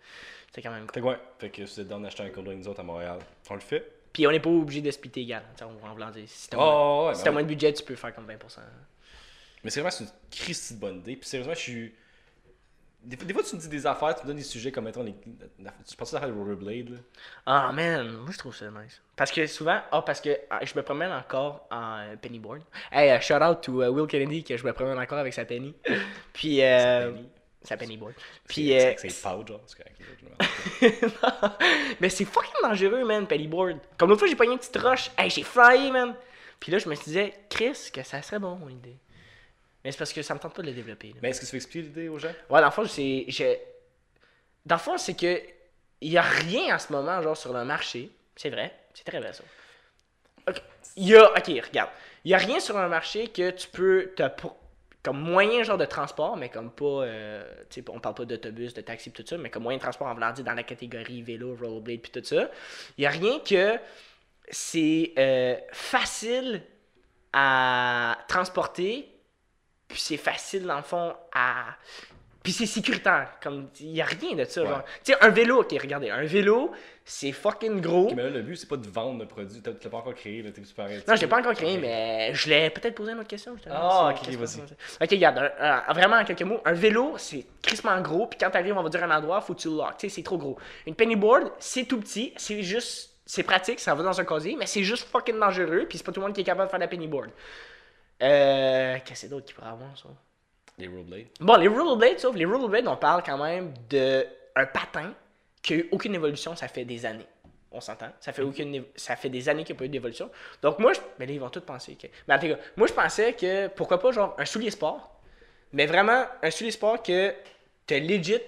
c'est 0.54 0.62
quand 0.62 0.72
même 0.72 0.86
cool. 0.88 0.94
Fait 0.94 1.02
que 1.02 1.06
ouais, 1.06 1.20
fait 1.40 1.50
que 1.50 1.66
si 1.66 1.76
vous 1.76 1.82
êtes 1.82 1.88
dans 1.88 2.00
d'acheter 2.00 2.24
un 2.24 2.30
condo 2.30 2.50
avec 2.52 2.60
nous 2.64 2.68
autres 2.70 2.80
à 2.80 2.84
Montréal, 2.84 3.20
on 3.50 3.54
le 3.56 3.60
fait. 3.60 3.92
Puis 4.14 4.26
on 4.28 4.32
n'est 4.32 4.40
pas 4.40 4.50
obligé 4.50 4.82
de 4.82 4.92
splitter 4.92 5.22
égal, 5.22 5.44
on 5.62 5.86
va 5.86 5.90
en 5.90 5.94
voulant 5.94 6.10
dire, 6.12 6.24
si 6.28 6.50
t'as 6.50 6.58
moins, 6.58 6.68
Oh, 6.68 7.08
ouais, 7.10 7.16
si 7.16 7.24
ben 7.24 7.32
moins 7.32 7.44
de 7.44 7.48
budget, 7.48 7.72
tu 7.74 7.84
peux 7.84 7.96
faire 7.96 8.14
comme 8.14 8.28
20%. 8.28 8.36
Mais 9.64 9.70
sérieusement, 9.70 9.92
c'est 9.92 10.04
une 10.06 10.10
Christie 10.32 10.74
de 10.76 10.80
bonne 10.80 10.98
idée. 10.98 11.16
Puis 11.16 11.28
sérieusement, 11.28 11.54
je 11.54 11.60
suis. 11.60 11.94
Des, 13.04 13.16
fois- 13.16 13.26
des 13.26 13.34
fois, 13.34 13.44
tu 13.44 13.56
me 13.56 13.62
dis 13.62 13.70
des 13.70 13.86
affaires, 13.88 14.16
tu 14.16 14.24
me 14.24 14.28
donnes 14.28 14.38
des 14.38 14.44
sujets 14.44 14.72
comme 14.72 14.86
mettons 14.86 15.04
les. 15.04 15.14
Tu 15.88 15.96
penses 15.96 16.14
à 16.14 16.20
l'affaire 16.20 16.34
de 16.34 16.40
Rollerblade, 16.40 16.90
là? 16.90 16.98
Ah 17.46 17.72
man, 17.72 18.10
moi 18.18 18.32
je 18.32 18.38
trouve 18.38 18.56
ça 18.56 18.70
nice. 18.72 19.02
Parce 19.16 19.32
que 19.32 19.46
souvent, 19.48 19.80
ah 19.92 20.02
parce 20.02 20.20
que 20.22 20.38
ah, 20.50 20.60
je 20.64 20.74
me 20.76 20.82
promène 20.82 21.12
encore 21.12 21.66
en 21.72 22.00
euh, 22.00 22.16
pennyboard. 22.18 22.62
Hey, 22.92 23.16
uh, 23.18 23.22
shout 23.22 23.42
out 23.42 23.62
to 23.62 23.84
uh, 23.84 23.88
Will 23.90 24.08
Kennedy 24.08 24.44
que 24.44 24.58
je 24.58 24.66
me 24.66 24.74
promène 24.74 24.98
encore 25.00 25.18
avec 25.20 25.34
sa 25.34 25.46
penny. 25.46 25.74
Puis 26.34 26.62
euh, 26.62 27.12
penny. 27.12 27.30
Sa 27.64 27.78
pennyboard. 27.78 28.14
Puis. 28.48 28.68
Puis 28.70 28.80
euh, 28.80 28.94
C'est 28.98 29.22
pas 29.22 29.38
genre, 29.46 29.62
c'est 29.68 29.78
correct. 29.78 29.96
je 30.82 31.96
mais 32.00 32.10
c'est 32.10 32.26
fucking 32.26 32.54
dangereux, 32.64 33.04
man, 33.06 33.28
pennyboard. 33.28 33.80
Comme 33.98 34.10
l'autre 34.10 34.20
fois, 34.20 34.28
j'ai 34.30 34.36
pogné 34.36 34.54
une 34.54 34.60
petite 34.60 34.78
roche. 34.78 35.12
Hey, 35.18 35.30
j'ai 35.30 35.44
flyé, 35.44 35.92
man. 35.92 36.16
Puis 36.60 36.72
là, 36.72 36.78
je 36.78 36.88
me 36.90 36.96
suis 36.96 37.12
dit, 37.12 37.32
Chris, 37.50 37.90
que 37.94 38.04
ça 38.04 38.22
serait 38.22 38.40
bon, 38.40 38.56
mon 38.56 38.70
idée. 38.70 38.98
Mais 39.84 39.92
c'est 39.92 39.98
parce 39.98 40.12
que 40.14 40.22
ça 40.22 40.34
me 40.34 40.40
tente 40.40 40.54
pas 40.54 40.62
de 40.62 40.68
le 40.68 40.74
développer. 40.74 41.10
là. 41.10 41.16
Mais 41.22 41.30
est-ce 41.30 41.42
que 41.42 41.46
tu 41.46 41.52
veux 41.52 41.58
expliquer 41.58 41.88
l'idée 41.88 42.10
aux 42.10 42.20
gens? 42.20 42.34
Ouais, 42.50 42.60
dans 42.60 42.66
le 42.68 42.72
fond, 42.72 42.86
c'est. 42.86 43.26
j'ai- 43.28 43.62
Dans 44.66 44.76
le 44.76 44.82
fond, 44.82 44.98
c'est 44.98 45.16
que. 45.16 45.42
Il 46.02 46.12
y 46.12 46.18
a 46.18 46.22
rien 46.22 46.76
en 46.76 46.80
ce 46.80 46.94
moment, 46.94 47.22
genre, 47.22 47.36
sur 47.38 47.52
le 47.54 47.66
marché. 47.66 48.10
C'est 48.36 48.50
vrai. 48.50 48.74
C'est 48.94 49.04
très 49.04 49.20
vrai, 49.20 49.34
ça. 49.34 49.44
Ok. 50.48 50.62
Il 50.96 51.08
y 51.10 51.16
a. 51.16 51.30
Ok, 51.32 51.48
regarde. 51.48 51.90
Il 52.26 52.32
y 52.32 52.34
a 52.34 52.38
rien 52.38 52.60
sur 52.60 52.78
un 52.78 52.88
marché 52.88 53.28
que 53.30 53.52
tu 53.52 53.68
peux 53.70 54.12
te. 54.16 54.24
Comme 55.10 55.22
moyen 55.22 55.64
genre 55.64 55.80
de 55.80 55.86
transport, 55.86 56.38
mais 56.38 56.50
comme 56.50 56.70
pas, 56.70 56.86
euh, 56.86 57.44
on 57.88 58.00
parle 58.00 58.14
pas 58.14 58.26
d'autobus, 58.26 58.76
de 58.76 58.82
taxi, 58.82 59.12
tout 59.12 59.26
ça, 59.26 59.40
mais 59.40 59.50
comme 59.50 59.64
moyen 59.64 59.80
de 59.80 59.82
transport 59.82 60.08
en 60.08 60.14
voulant 60.14 60.32
dire 60.32 60.46
dans 60.46 60.54
la 60.54 60.62
catégorie 60.62 61.24
vélo, 61.24 61.56
rollerblade, 61.60 62.02
puis 62.02 62.12
tout 62.12 62.24
ça. 62.24 62.52
Il 62.96 63.06
y 63.06 63.08
a 63.08 63.10
rien 63.10 63.40
que 63.40 63.80
c'est 64.52 65.14
euh, 65.18 65.56
facile 65.72 66.62
à 67.34 68.20
transporter, 68.28 69.12
puis 69.88 70.00
c'est 70.00 70.18
facile 70.18 70.68
dans 70.68 70.78
le 70.78 70.84
fond 70.84 71.16
à 71.34 71.76
puis 72.50 72.54
c'est 72.54 72.66
sécuritaire. 72.66 73.30
Comme, 73.44 73.70
il 73.80 73.92
y 73.96 74.02
a 74.02 74.06
rien 74.06 74.36
de 74.36 74.44
ça. 74.46 74.64
Ouais. 74.64 74.70
Tu 75.04 75.14
sais, 75.14 75.18
un 75.22 75.30
vélo, 75.30 75.62
ok, 75.62 75.72
regardez, 75.80 76.10
un 76.10 76.24
vélo, 76.24 76.72
c'est 77.06 77.32
fucking 77.32 77.80
gros. 77.80 78.12
Mais 78.16 78.24
là, 78.24 78.30
le 78.32 78.42
but, 78.42 78.56
c'est 78.56 78.68
pas 78.68 78.78
de 78.78 78.88
vendre 78.88 79.20
le 79.20 79.28
produit. 79.28 79.62
Tu 79.62 79.70
l'as 79.70 79.90
pas 79.90 79.98
encore 79.98 80.16
créé, 80.16 80.42
là. 80.42 80.50
T'es 80.52 80.64
super 80.64 80.88
Non, 80.88 81.16
je 81.16 81.22
l'ai 81.22 81.28
pas 81.28 81.38
encore 81.40 81.54
créé, 81.54 81.78
mais 81.78 82.34
je 82.34 82.50
l'ai 82.50 82.70
peut-être 82.72 82.96
posé 82.96 83.12
une 83.12 83.20
autre 83.20 83.28
question. 83.28 83.56
Ah, 83.70 84.10
ok, 84.12 84.28
vas-y. 84.34 84.62
Ok, 84.62 85.10
regarde, 85.12 85.52
un- 85.60 85.94
vraiment 85.94 86.16
en 86.18 86.26
quelques 86.26 86.42
mots, 86.42 86.60
un 86.66 86.74
vélo, 86.74 87.14
c'est 87.18 87.46
crissement 87.62 88.02
gros, 88.02 88.26
puis 88.26 88.40
quand 88.40 88.50
t'arrives, 88.50 88.76
on 88.78 88.82
va 88.82 88.90
dire 88.90 89.04
un 89.04 89.12
endroit, 89.16 89.42
faut 89.42 89.54
que 89.54 89.60
tu 89.60 89.68
le 89.70 89.76
lock. 89.76 89.98
Tu 90.00 90.10
sais, 90.10 90.16
c'est 90.16 90.24
trop 90.24 90.38
gros. 90.40 90.58
Une 90.88 90.96
pennyboard, 90.96 91.52
c'est 91.60 91.86
tout 91.86 92.00
petit, 92.00 92.34
c'est 92.38 92.64
juste. 92.64 93.08
C'est 93.26 93.44
pratique, 93.44 93.80
ça 93.80 93.94
va 93.94 94.02
dans 94.02 94.20
un 94.20 94.26
casier, 94.26 94.56
mais 94.58 94.66
c'est 94.66 94.84
juste 94.84 95.08
fucking 95.08 95.40
dangereux, 95.40 95.86
puis 95.88 96.00
c'est 96.00 96.04
pas 96.04 96.12
tout 96.12 96.20
le 96.20 96.26
monde 96.26 96.34
qui 96.36 96.42
est 96.42 96.44
capable 96.44 96.66
de 96.66 96.72
faire 96.72 96.80
la 96.80 96.88
pennyboard. 96.88 97.30
Euh. 98.24 98.96
Qu'est-ce 99.06 99.12
que 99.14 99.18
c'est 99.18 99.28
d'autre 99.30 99.46
qui 99.46 99.54
pourrait 99.54 99.70
avoir, 99.70 99.96
ça? 99.98 100.10
Les 100.80 100.88
rollerblades. 100.88 101.28
Bon, 101.40 101.56
les 101.58 101.68
rollerblades, 101.68 102.20
sauf 102.20 102.36
les 102.36 102.46
rollerblades, 102.46 102.88
on 102.88 102.96
parle 102.96 103.22
quand 103.24 103.38
même 103.38 103.74
de 103.90 104.26
un 104.56 104.66
patin 104.66 105.14
qui 105.62 105.74
a 105.74 105.78
eu 105.78 105.90
aucune 105.92 106.16
évolution, 106.16 106.56
ça 106.56 106.68
fait 106.68 106.86
des 106.86 107.06
années. 107.06 107.28
On 107.72 107.82
s'entend? 107.82 108.10
Ça 108.20 108.34
fait 108.34 108.42
aucune 108.42 108.74
évo- 108.74 108.88
ça 108.96 109.16
fait 109.16 109.30
des 109.30 109.48
années 109.48 109.64
qu'il 109.64 109.76
n'y 109.76 109.78
a 109.78 109.80
pas 109.80 109.86
eu 109.86 109.90
d'évolution. 109.90 110.32
Donc 110.62 110.80
moi, 110.80 110.94
je... 110.94 111.00
mais 111.20 111.28
là, 111.28 111.34
ils 111.34 111.40
vont 111.40 111.50
tous 111.50 111.60
penser 111.62 111.96
que. 111.96 112.08
Mais 112.28 112.34
en 112.34 112.40
tout 112.40 112.48
cas, 112.48 112.58
moi 112.78 112.88
je 112.88 112.94
pensais 112.94 113.34
que 113.34 113.68
pourquoi 113.68 114.00
pas 114.00 114.12
genre 114.12 114.36
un 114.40 114.46
soulier 114.46 114.72
sport, 114.72 115.20
mais 115.74 115.86
vraiment 115.86 116.24
un 116.42 116.50
soulier 116.50 116.72
sport 116.72 117.04
que 117.04 117.34
t'as 117.86 118.00
legit 118.00 118.40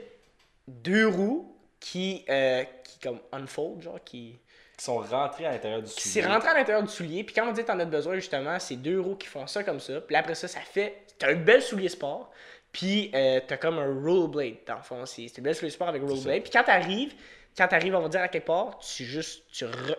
deux 0.68 1.08
roues 1.08 1.56
qui, 1.80 2.26
euh, 2.30 2.64
qui 2.84 3.00
comme 3.00 3.20
unfold, 3.32 3.82
genre 3.82 4.04
qui. 4.04 4.40
Qui 4.82 4.86
sont 4.86 4.98
rentrés 4.98 5.46
à 5.46 5.52
l'intérieur 5.52 5.82
du 5.82 5.90
soulier. 5.90 6.02
s'est 6.10 6.26
rentré 6.26 6.50
à 6.50 6.54
l'intérieur 6.56 6.84
du 6.84 6.92
soulier, 6.92 7.24
puis 7.24 7.36
quand 7.36 7.48
on 7.48 7.52
dit 7.52 7.62
que 7.62 7.68
t'en 7.68 7.80
as 7.80 7.86
besoin, 7.86 8.16
justement, 8.16 8.58
c'est 8.60 8.78
deux 8.78 9.00
roues 9.00 9.16
qui 9.16 9.28
font 9.28 9.46
ça 9.48 9.64
comme 9.64 9.80
ça, 9.80 10.02
puis 10.02 10.16
après 10.16 10.36
ça, 10.36 10.48
ça 10.48 10.62
fait. 10.62 11.04
T'as 11.20 11.32
un 11.32 11.36
bel 11.36 11.62
soulier 11.62 11.90
sport, 11.90 12.32
puis 12.72 13.12
euh, 13.14 13.40
t'as 13.48 13.58
comme 13.58 13.78
un 13.78 13.94
rollerblade, 14.02 14.56
dans 14.66 14.78
le 14.78 14.82
fond. 14.82 15.06
C'est 15.06 15.28
c'est 15.28 15.40
un 15.40 15.44
bel 15.44 15.56
soulier 15.56 15.72
sport 15.72 15.88
avec 15.90 16.02
rollerblade, 16.02 16.42
puis 16.44 16.52
quand 16.52 16.64
t'arrives, 16.64 17.14
quand 17.56 17.68
t'arrives, 17.68 17.96
on 17.96 18.02
va 18.02 18.10
dire 18.10 18.22
à 18.22 18.28
quelque 18.28 18.48
part, 18.48 18.80
tu 18.80 19.04
juste. 19.06 19.44
Tu, 19.52 19.66
re- 19.66 19.96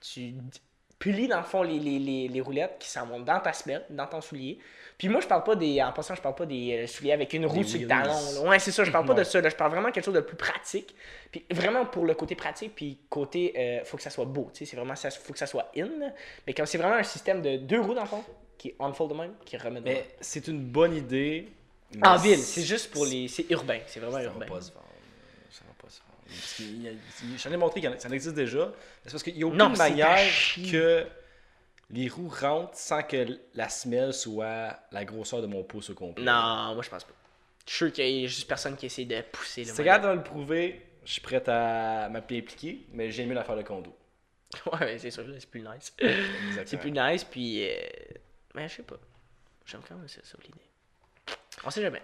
tu 0.00 0.34
pulis, 0.98 1.28
dans 1.28 1.38
le 1.38 1.44
fond, 1.44 1.62
les, 1.62 1.78
les, 1.78 1.98
les, 1.98 2.28
les 2.28 2.40
roulettes 2.40 2.76
qui 2.78 2.88
s'en 2.88 3.06
vont 3.06 3.20
dans 3.20 3.40
ta 3.40 3.52
semelle, 3.52 3.84
dans 3.90 4.06
ton 4.06 4.20
soulier. 4.20 4.58
Puis 4.96 5.08
moi, 5.08 5.20
je 5.20 5.26
parle 5.26 5.42
pas 5.42 5.56
des. 5.56 5.82
En 5.82 5.92
passant, 5.92 6.14
je 6.14 6.20
parle 6.22 6.34
pas 6.36 6.46
des 6.46 6.84
euh, 6.84 6.86
souliers 6.86 7.12
avec 7.12 7.32
une 7.32 7.46
roue 7.46 7.64
sur 7.64 7.80
le 7.80 7.86
talon. 7.86 8.48
Ouais, 8.48 8.58
c'est 8.58 8.70
ça, 8.70 8.84
je 8.84 8.90
parle 8.92 9.06
pas 9.06 9.14
de 9.14 9.24
ça. 9.24 9.40
là. 9.40 9.48
Je 9.48 9.56
parle 9.56 9.72
vraiment 9.72 9.88
de 9.88 9.92
quelque 9.94 10.04
chose 10.04 10.14
de 10.14 10.20
plus 10.20 10.36
pratique. 10.36 10.94
Puis 11.32 11.44
vraiment 11.50 11.84
pour 11.84 12.04
le 12.06 12.14
côté 12.14 12.34
pratique, 12.36 12.74
puis 12.76 12.98
côté, 13.10 13.52
euh, 13.58 13.84
faut 13.84 13.96
que 13.96 14.02
ça 14.04 14.10
soit 14.10 14.24
beau, 14.24 14.50
tu 14.52 14.60
sais, 14.60 14.70
c'est 14.70 14.76
vraiment, 14.76 14.94
ça, 14.94 15.10
faut 15.10 15.32
que 15.32 15.38
ça 15.38 15.46
soit 15.46 15.70
in. 15.76 15.88
Mais 16.46 16.54
comme 16.54 16.66
c'est 16.66 16.78
vraiment 16.78 16.94
un 16.94 17.02
système 17.02 17.42
de 17.42 17.56
deux 17.56 17.80
roues 17.80 17.94
dans 17.94 18.02
le 18.02 18.08
fond, 18.08 18.24
qui 18.56 18.72
unfold 18.78 19.10
de 19.10 19.16
même, 19.16 19.32
qui 19.44 19.56
remet 19.56 19.80
de. 19.80 19.84
Mais 19.86 20.06
c'est 20.20 20.46
une 20.46 20.60
bonne 20.60 20.96
idée. 20.96 21.48
En 22.02 22.16
ville, 22.16 22.38
c'est 22.38 22.62
juste 22.62 22.90
pour 22.92 23.04
les, 23.04 23.26
c'est 23.28 23.50
urbain, 23.50 23.78
c'est 23.86 23.98
vraiment 24.00 24.16
Ça 24.18 24.22
va 24.22 24.24
urbain. 24.32 24.46
pas 24.46 24.60
se 24.60 24.72
vendre. 24.72 24.86
Ça 25.50 25.62
va 25.66 25.74
pas 25.82 25.88
se 25.90 26.00
vendre. 26.00 26.10
Parce 26.26 26.54
qu'il 26.54 26.82
y 26.82 26.88
a- 26.88 26.92
J'en 27.36 27.52
ai 27.52 27.56
montré 27.56 27.80
que 27.80 27.98
ça 27.98 28.08
existe 28.08 28.34
déjà. 28.34 28.72
C'est 29.04 29.10
parce 29.12 29.22
qu'il 29.22 29.34
n'y 29.36 29.42
a 29.42 29.46
aucune 29.46 29.58
Non, 29.58 29.68
manière 29.70 30.18
que 30.70 31.06
les 31.94 32.08
roues 32.08 32.28
rentrent 32.40 32.76
sans 32.76 33.02
que 33.02 33.38
la 33.54 33.68
semelle 33.68 34.12
soit 34.12 34.76
la 34.92 35.04
grosseur 35.04 35.40
de 35.40 35.46
mon 35.46 35.62
pouce 35.62 35.90
au 35.90 35.94
complet. 35.94 36.24
Non, 36.24 36.74
moi 36.74 36.82
je 36.82 36.90
pense 36.90 37.04
pas. 37.04 37.12
Je 37.66 37.70
suis 37.70 37.78
sûr 37.86 37.92
qu'il 37.92 38.20
y 38.20 38.24
a 38.24 38.26
juste 38.26 38.46
personne 38.48 38.76
qui 38.76 38.86
essaie 38.86 39.04
de 39.06 39.20
pousser 39.32 39.62
le 39.62 39.68
Si 39.68 39.74
tu 39.74 39.80
regardes 39.80 40.02
de 40.04 40.08
le 40.12 40.22
prouver, 40.22 40.84
je 41.04 41.12
suis 41.12 41.20
prêt 41.22 41.42
à 41.48 42.08
m'impliquer, 42.10 42.84
mais 42.92 43.10
j'ai 43.10 43.24
mieux 43.24 43.34
l'affaire 43.34 43.56
de 43.56 43.62
condo. 43.62 43.94
Ouais, 44.72 44.98
c'est 44.98 45.10
sûr, 45.10 45.24
c'est 45.38 45.48
plus 45.50 45.62
nice. 45.62 45.94
C'est 46.66 46.76
plus 46.76 46.92
nice, 46.92 47.24
puis. 47.24 47.66
euh, 47.68 47.74
Mais 48.54 48.68
je 48.68 48.74
sais 48.76 48.82
pas. 48.82 48.96
J'aime 49.66 49.80
quand 49.88 49.94
même 49.96 50.06
ça, 50.08 50.20
ça 50.22 50.36
l'idée. 50.44 50.60
On 51.64 51.70
sait 51.70 51.80
jamais. 51.82 52.02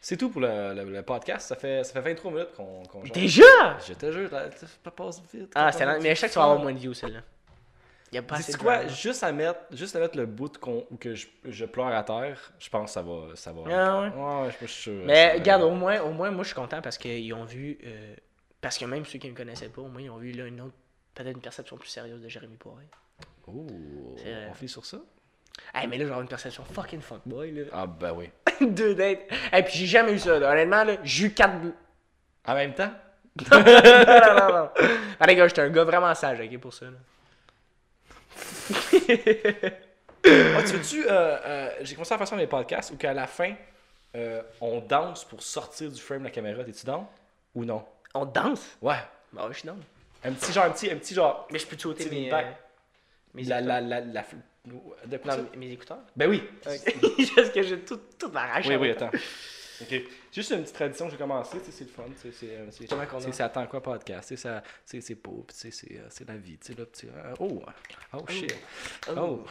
C'est 0.00 0.16
tout 0.16 0.28
pour 0.30 0.40
le, 0.42 0.74
le- 0.74 0.84
le 0.92 1.02
podcast. 1.02 1.48
Ça 1.48 1.56
fait, 1.56 1.82
ça 1.82 1.94
fait 1.94 2.00
23 2.02 2.30
minutes 2.30 2.52
qu'on 2.52 3.04
jase. 3.04 3.12
Déjà! 3.12 3.78
Je 3.88 3.94
te 3.94 4.12
jure, 4.12 4.30
ça 4.30 4.90
passe 4.90 5.22
vite. 5.32 5.50
Ah, 5.54 5.72
c'est 5.72 5.84
mais 6.00 6.14
je 6.14 6.20
sais 6.20 6.28
que 6.28 6.32
tu 6.34 6.38
vas 6.38 6.44
avoir 6.44 6.58
moins 6.60 6.72
de 6.72 6.78
views, 6.78 6.94
celle-là. 6.94 7.20
Y 8.12 8.18
a 8.18 8.22
pas 8.22 8.36
assez 8.36 8.52
Dis-tu 8.52 8.58
de 8.58 8.62
quoi, 8.62 8.76
drama. 8.76 8.88
juste 8.92 9.22
à 9.24 9.32
mettre, 9.32 9.60
juste 9.72 9.96
à 9.96 9.98
mettre 10.00 10.16
le 10.16 10.26
bout 10.26 10.56
qu'on- 10.58 10.86
où 10.90 10.96
que 10.96 11.14
je, 11.14 11.26
je 11.44 11.64
pleure 11.64 11.88
à 11.88 12.02
terre, 12.04 12.52
je 12.58 12.68
pense 12.70 12.90
que 12.90 12.94
ça 12.94 13.02
va, 13.02 13.34
ça 13.34 13.52
va. 13.52 13.62
Ah 13.68 14.00
ouais? 14.00 14.08
ouais, 14.44 14.50
je 14.60 14.66
suis 14.66 14.82
sûr. 14.82 15.02
Mais 15.04 15.32
regarde, 15.34 15.62
au 15.62 15.72
moins, 15.72 16.00
au 16.02 16.12
moins, 16.12 16.30
moi 16.30 16.42
je 16.44 16.48
suis 16.48 16.54
content 16.54 16.80
parce 16.80 16.98
qu'ils 16.98 17.32
ont 17.34 17.44
vu. 17.44 17.78
euh, 17.84 18.14
parce 18.60 18.78
que 18.78 18.84
même 18.84 19.04
ceux 19.04 19.18
qui 19.18 19.26
ne 19.26 19.32
me 19.32 19.36
connaissaient 19.36 19.68
pas, 19.68 19.82
au 19.82 19.88
moins 19.88 20.02
ils 20.02 20.10
ont 20.10 20.18
vu 20.18 20.32
là 20.32 20.46
une 20.46 20.60
autre. 20.60 20.74
Peut-être 21.14 21.34
une 21.34 21.40
perception 21.40 21.76
plus 21.76 21.88
sérieuse 21.88 22.20
de 22.22 22.28
Jérémy 22.28 22.56
Poiré. 22.56 22.84
Oh, 23.46 23.66
on 24.50 24.54
fait 24.54 24.68
sur 24.68 24.84
ça? 24.84 24.98
Hey, 25.74 25.86
mais 25.88 25.96
là, 25.98 26.06
genre 26.06 26.20
une 26.20 26.28
perception 26.28 26.62
fucking 26.64 27.00
fuckboy, 27.00 27.50
là. 27.52 27.62
Ah, 27.72 27.86
ben 27.86 28.12
oui. 28.12 28.30
Deux 28.60 28.94
dates. 28.94 29.20
Et 29.52 29.62
puis 29.62 29.72
j'ai 29.74 29.86
jamais 29.86 30.12
eu 30.12 30.18
ça, 30.18 30.38
là. 30.38 30.52
Honnêtement, 30.52 30.84
là, 30.84 30.96
j'ai 31.02 31.26
eu 31.26 31.32
quatre. 31.34 31.54
non, 31.62 31.72
En 32.44 32.54
même 32.54 32.74
temps? 32.74 32.90
non, 33.50 33.58
non, 33.60 34.52
non. 34.52 34.70
Ah, 35.20 35.26
les 35.26 35.34
gars, 35.34 35.48
j'étais 35.48 35.62
un 35.62 35.70
gars 35.70 35.84
vraiment 35.84 36.14
sage, 36.14 36.40
ok, 36.40 36.58
pour 36.60 36.72
ça, 36.74 36.86
là. 36.86 36.92
Ah, 39.08 40.62
tu 40.62 40.72
veux-tu, 40.72 41.04
euh, 41.06 41.10
euh, 41.10 41.70
j'ai 41.82 41.94
commencé 41.94 42.12
à 42.14 42.18
faire 42.18 42.26
ça 42.26 42.34
dans 42.34 42.42
mes 42.42 42.48
podcasts 42.48 42.90
où 42.90 42.96
qu'à 42.96 43.14
la 43.14 43.26
fin, 43.26 43.54
euh, 44.16 44.42
on 44.60 44.80
danse 44.80 45.24
pour 45.24 45.42
sortir 45.42 45.90
du 45.90 46.00
frame 46.00 46.20
de 46.20 46.24
la 46.24 46.30
caméra? 46.30 46.64
T'es-tu 46.64 46.84
dans? 46.84 47.08
Ou 47.54 47.64
non? 47.64 47.84
On 48.14 48.24
danse? 48.24 48.76
Ouais. 48.82 48.96
Bah 49.32 49.42
ouais, 49.46 49.52
je 49.52 49.58
suis 49.58 49.68
down. 49.68 49.80
Un 50.24 50.32
petit 50.32 50.52
genre, 50.52 50.64
un 50.64 50.70
petit, 50.70 50.90
un 50.90 50.96
petit 50.96 51.14
genre. 51.14 51.46
Mais 51.52 51.58
je 51.58 51.66
peux 51.66 51.76
te 51.76 51.82
sauter 51.82 52.10
mes. 52.10 52.32
mes 53.34 53.44
La, 53.44 53.60
la, 53.60 53.80
la, 53.80 54.00
la, 54.00 54.22
de? 54.22 55.20
Non, 55.24 55.48
mes 55.56 55.70
écouteurs. 55.70 55.98
Ben 56.16 56.28
oui. 56.28 56.42
Parce 56.64 57.50
que 57.50 57.62
j'ai 57.62 57.78
tout, 57.80 58.00
tout 58.18 58.30
m'arrache. 58.30 58.66
Oui, 58.66 58.76
oui, 58.76 58.88
même 58.88 59.10
Juste 60.32 60.50
une 60.52 60.62
petite 60.62 60.74
tradition 60.74 61.06
que 61.06 61.12
j'ai 61.12 61.16
commencé, 61.18 61.58
tu 61.58 61.66
sais, 61.66 61.72
c'est 61.72 61.84
le 61.84 61.90
fun. 61.90 62.04
tu 62.20 62.30
sais, 62.30 62.36
C'est, 62.38 62.56
euh, 62.56 62.66
c'est, 62.70 62.86
Comment 62.88 63.06
qu'on 63.06 63.20
c'est, 63.20 63.28
a? 63.28 63.32
c'est 63.32 63.42
attends 63.42 63.66
quoi 63.66 63.82
podcast, 63.82 64.36
ça, 64.36 64.62
c'est 64.84 65.22
beau, 65.22 65.44
c'est, 65.50 65.68
euh, 65.92 66.06
c'est 66.08 66.28
la 66.28 66.36
vie, 66.36 66.58
tu 66.58 66.72
sais, 66.72 66.78
là, 66.78 66.84
tu 66.92 67.06
sais, 67.06 67.12
euh, 67.14 67.34
oh, 67.40 67.62
oh 68.14 68.24
shit, 68.28 68.54
Oh. 69.08 69.12
oh, 69.16 69.44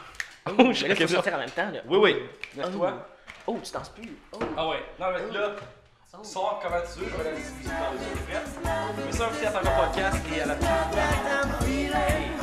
Oh, 0.48 0.52
oh, 0.60 0.74
shit. 0.74 0.88
là, 0.88 0.96
faut 0.96 1.08
sortir 1.08 1.34
en 1.36 1.40
même 1.40 1.50
temps, 1.50 1.72
là. 1.72 1.82
Oui, 1.88 1.98
oui. 1.98 2.16
Oh. 2.22 2.58
Lève-toi. 2.62 3.08
Oh, 3.48 3.60
tu 3.64 3.72
danses 3.72 3.90
plus. 3.90 4.10
Oh. 4.34 4.40
Ah 4.58 4.70
ouais. 4.70 4.84
Non, 5.00 5.08
mais 5.12 5.34
là, 5.38 5.56
sors 6.24 6.60
comment 6.64 6.82
tu 6.82 7.00
veux, 7.00 7.10
je 7.12 7.16
vais 7.18 7.32
la 7.32 7.36
distribuer 7.36 7.70
dans 7.70 7.94
les 7.94 8.22
prêtes. 8.22 9.06
Mais 9.06 9.12
ça, 9.12 9.26
un 9.28 9.86
podcast 9.88 10.18
et 10.36 10.42
à 10.42 10.46
la 10.46 10.56
prochaine. 10.56 12.35